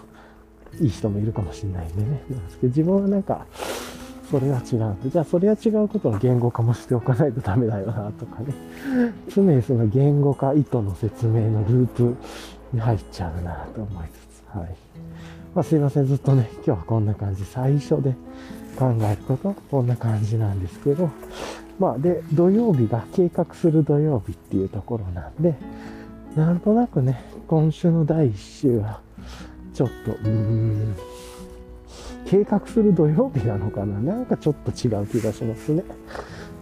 [0.80, 2.24] いい人もいるかもしれないんでね。
[2.30, 3.48] なんですけど、自分はなんか、
[4.30, 8.54] それは違う、じゃあそれは違うことの言語化もしておかないとダメだよな、とかね。
[9.34, 12.16] 常にその言語化、意図の説明のループ
[12.72, 14.76] に入っちゃうな、と思いつつ、はい。
[15.56, 18.16] まあすいません、ずっとね、今日はこんな感じ、最初で
[18.78, 21.10] 考えること、こんな感じなんですけど、
[21.80, 25.56] まあで、土曜日が計画する土曜日っていうところなんで、
[26.36, 29.02] なんとなくね、今週の第1週は、
[29.74, 30.96] ちょっと、うーん、
[32.26, 34.00] 計画する土曜日なのかな？
[34.00, 35.84] なんかちょっと違う気がしますね。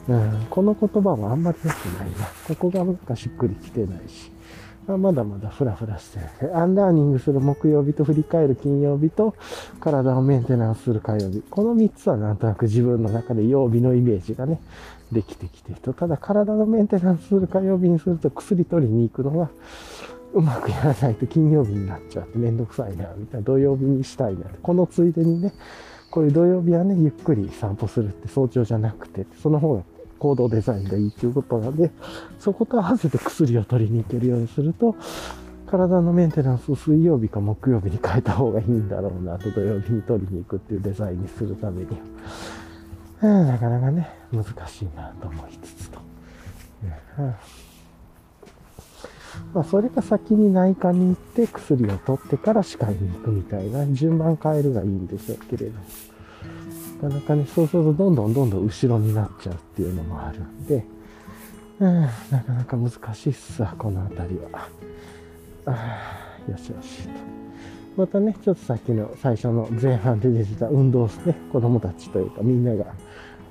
[0.07, 2.27] うん、この言葉はあんまり良くないな。
[2.47, 4.31] ここがなんかしっくりきてないし。
[4.87, 6.57] まだまだフラフラしてる。
[6.57, 9.35] アンラーニングする木曜日と振り返る金曜日と
[9.81, 11.43] 体をメンテナンスする火曜日。
[11.49, 14.61] この3つはなんとなく自分の中で曜日のイメージがね、
[15.11, 15.91] できてきてると。
[15.91, 19.49] ただ体のメンテナンスする火曜日にすると薬取りに行くのは
[20.33, 24.45] うまくやらないと金曜日になっちゃってめんどくさいな、みたいな土曜日にしたいな。
[24.61, 25.53] このついでにね、
[26.11, 29.83] こういう土曜日はね、ゆっくり散歩するって早朝じゃなくて、その方が
[30.17, 31.91] 行動デザインがいいっていうことなんで、
[32.39, 34.95] そこと合わせて薬を取りに行けるようにすると、
[35.67, 41.87] 体のメンテナンスを水曜日か木曜日に変えた方がいいんだろうなと土曜日に取りに行くっていうデザインにするために
[43.21, 43.43] は。
[43.43, 45.99] なかなかね、難しいなと思いつつと。
[47.19, 47.35] うん
[49.53, 55.79] まあ、それが先に内科に行って薬を取ってから歯科に行くみたいな順番変えるがいいんでしょうけれど
[57.01, 60.83] なかなかね、そうするとどんどんどんどん後ろになっちゃうっていうのもあるんで、
[61.79, 64.67] うん、なかなか難しいっすわ、この辺りは。
[65.65, 67.09] あよしよしと。
[67.97, 72.93] またね、ちょっとさっきの最初の前半で出てた運動して、ね、子供たちというかみんなが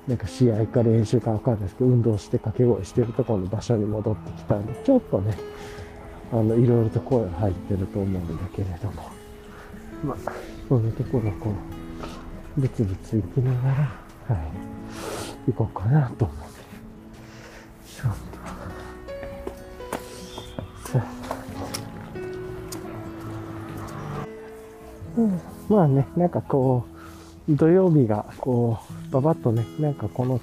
[0.07, 5.37] なんか試合か練習かわかんないですけど、運動して掛け声してるところの場所に戻ってきたんで、ちょっとね、
[6.31, 9.09] あの、いろいろと声が入ってると思うんだけれども、
[10.03, 10.31] まあ、
[10.69, 11.76] そういうところこう、
[12.57, 14.41] ブツブツ行きながら、は
[15.47, 16.53] い、行こうかなと思って。
[17.85, 18.11] ちょっ
[25.15, 25.21] と。
[25.21, 25.39] うん、
[25.69, 26.85] まあね、なんかこ
[27.47, 28.79] う、土曜日がこ
[29.09, 30.41] う、ばばっとね、なんかこの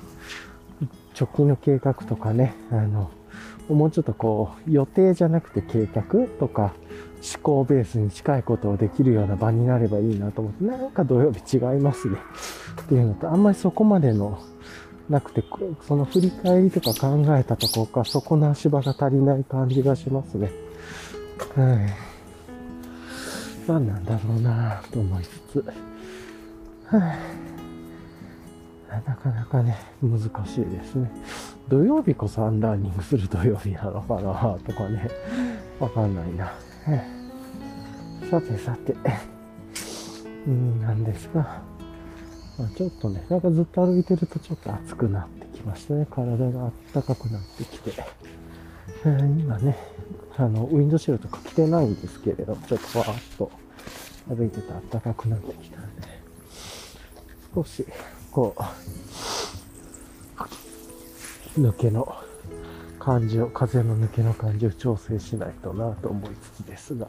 [1.19, 3.11] 直近の計画とかね、あの、
[3.69, 6.03] もうちょっとこう、予定じゃなくて計画
[6.39, 6.74] とか、
[7.24, 12.18] 思考ベースに近いことをできるような場になればいいなと思って、なんか土曜日違いますね。
[12.82, 14.38] っていうのと、あんまりそこまでの、
[15.09, 15.42] なくて、
[15.86, 20.51] その振り返りとか考えたところか、そこの足場が足りない感じがしますね。
[21.56, 22.14] はい。
[23.66, 25.64] 何なんだろうなと思いつつ。
[26.86, 27.18] はい。
[29.06, 31.10] なかなかね、難しいですね。
[31.68, 35.09] 土曜日こそアンラーニングする土曜日なのかなとかね、
[35.80, 36.52] わかんないな。
[38.30, 38.94] さてさて、
[40.46, 41.62] うん、なんですが、
[42.59, 46.06] まあ、ちょっとね、なんかずっと歩いてるとちょっと暑くなってきましたね。
[46.10, 47.92] 体が暖かくなってきて。
[49.05, 49.76] えー、今ね、
[50.36, 53.51] あの、ウィンドシールとか着てないんですけれど、ちょっとわーっと
[54.28, 56.02] 歩いてて暖かくなってきたんで、
[57.55, 57.86] 少し、
[58.30, 58.55] こ
[61.56, 62.16] う、抜けの
[62.98, 67.09] 感じを、風の抜けの感じを調整しないとなと思いつつですが、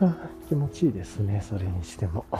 [0.00, 0.14] あ
[0.48, 2.24] 気持ちいいですね、それにしても。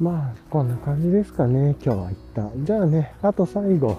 [0.00, 2.50] まあ、こんな感じですかね、今日は一旦。
[2.64, 3.98] じゃあね、あと最後、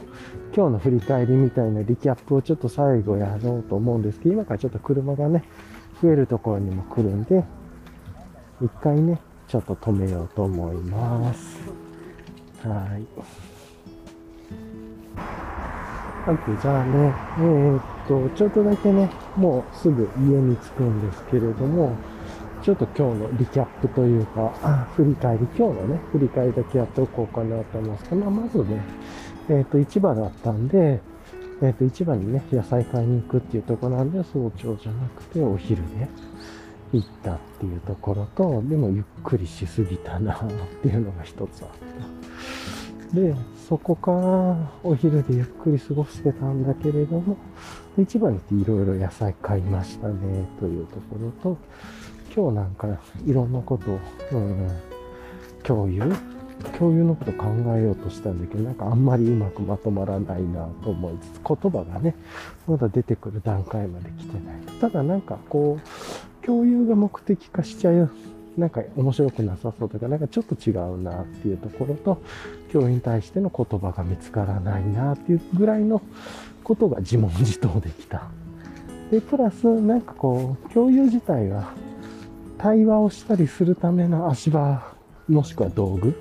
[0.55, 5.43] 今日の振り返りみたいなリキャップをちょっと最後やろうと思うんですけど、今からちょっと車がね、
[6.01, 7.43] 増えるところにも来るんで、
[8.61, 11.57] 一回ね、ちょっと止めようと思います。
[12.63, 13.05] はい。
[16.25, 19.07] はい、じゃあね、えー、っと、ちょっとだけね、
[19.37, 21.95] もうすぐ家に着くんですけれども、
[22.63, 28.81] ちょっと今日のリキャップというか、振り返り、今日のね、振り返りだけやっておこうかなと思いますけど、まあ、まずね、
[29.49, 30.99] えっ、と、市場だったんで、
[31.61, 36.09] えっ、と、市場にね、野菜買いに行くっていうとこなんで、早朝じゃなくてお昼ね、
[36.91, 40.37] 行ったっていうところと、でもゆっくりしすぎたなっ
[40.81, 41.69] ていうのが一つあっ
[43.11, 43.15] た。
[43.15, 43.35] で、
[43.67, 47.37] そこからお昼でゆっくり過ごしてたんだけれども、
[48.01, 51.57] 市場に行っていろいろ野菜買いましたねというところと、
[52.35, 52.87] 今日なんか
[53.25, 53.99] いろんなことを、
[54.31, 54.69] うん、
[55.63, 56.03] 共有？
[56.77, 57.45] 共有のこと考
[57.77, 62.15] えようとしたんだけど、なんかあんまりうまくまとまらないなと思いつつ、言葉がね、
[62.67, 64.59] まだ出てくる段階まで来てない。
[64.81, 68.11] ただなんかこう、共有が目的化しちゃう、
[68.57, 72.21] なんか面白くなさそうとか、なんかちょっと違うなっていうところと、
[72.73, 76.01] 教員に対しての言葉が見つからないなっていうぐらいの
[76.69, 78.29] ことが自問自答できた。
[79.09, 81.73] で、プラス、なんかこう、共有自体は、
[82.59, 84.93] 対話をしたりするための足場
[85.27, 86.13] もしくは道具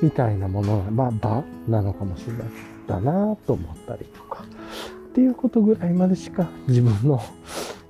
[0.00, 2.42] みたいなものが、まあ、場なのかもしれない
[2.86, 4.44] だなと思ったりとか、
[5.10, 7.20] っていうことぐらいまでしか自分の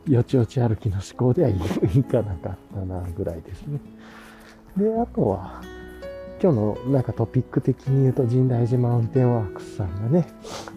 [0.06, 1.54] よちよち歩きの思考ではい
[2.04, 3.80] かなかったなぐらいですね。
[4.78, 5.60] で、あとは、
[6.40, 10.28] 今日のなんかトピック的に言うと、神代寺マウンテンワークスさんがね、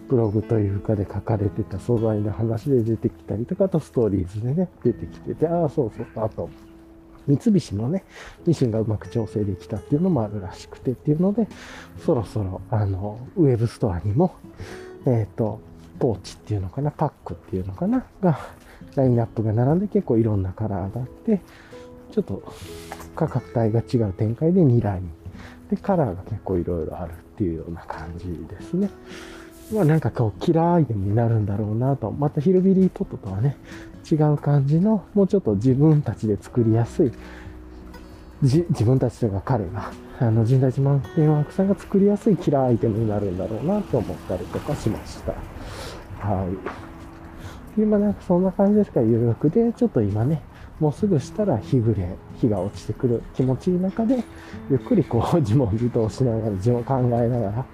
[0.08, 6.50] ブログというかで書かれてた素材の話で出てきたりとか、あとストーリーズでね、出てきてて、ああ、そうそう、あと、
[7.28, 8.04] 三菱のね、
[8.44, 11.46] ミシンがうまく調整できたっていうのもあるらしくてっていうので、
[12.04, 14.34] そろそろ、あの、ウェブストアにも、
[15.06, 15.60] えっ、ー、と、
[16.00, 18.40] ポーチっていうのかな、パックっていうのかな、が、
[18.96, 21.40] ラインナップが並んで結構いろんなカラーがあって、
[22.10, 22.42] ちょっと
[23.14, 25.21] 価格帯が違う展開で2ライン。
[25.72, 28.90] で、カラーが結構いろいろあるっていうような感じですね。
[29.72, 32.10] まあなんかこう、キラーアイテムになるんだろうなと。
[32.10, 33.56] またヒルビリーポットとはね、
[34.10, 37.12] 違う感じの、もうちょっと自分たちで作りやすい、
[38.42, 45.32] 自分たちとか彼が、あの、神代島テンワークさんが作りやすいキラーアイテムになるんだろうなと思ったりとかしました。
[46.18, 46.44] は
[47.78, 47.80] い。
[47.80, 50.42] 今なんかそんな感じですか、有力で、ちょっと今ね、
[50.82, 52.08] もうすぐしたら日暮れ、
[52.40, 54.24] 日が落ちてくる気持ちいい中で、
[54.68, 57.66] ゆっくりこう自問自答しながら、自分考えながら、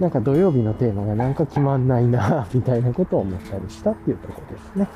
[0.00, 4.88] なんか土曜日のテーマがなんか決まんないな、みたいなことを思ったりしたっていうところですね。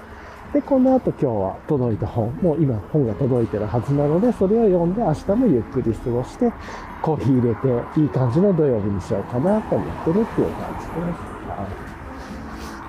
[0.55, 6.53] で、この後今日は届いた本、もう今本が届いてるはずなので、それを読んで明日もゆっくり過ごして、
[7.01, 10.93] コーヒー入れて、いい感じの土曜日にしようかなと思ってるっていう感じで
[11.31, 11.36] す。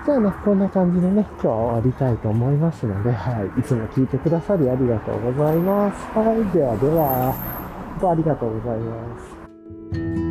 [0.07, 3.59] じゃあね、こんな感じでね、今日は終わりたいと思いますので、はい。
[3.59, 6.17] いつも聞いてくださりありがとうございます。
[6.17, 6.57] はい。
[6.57, 10.26] ではでは、ありがとうございます。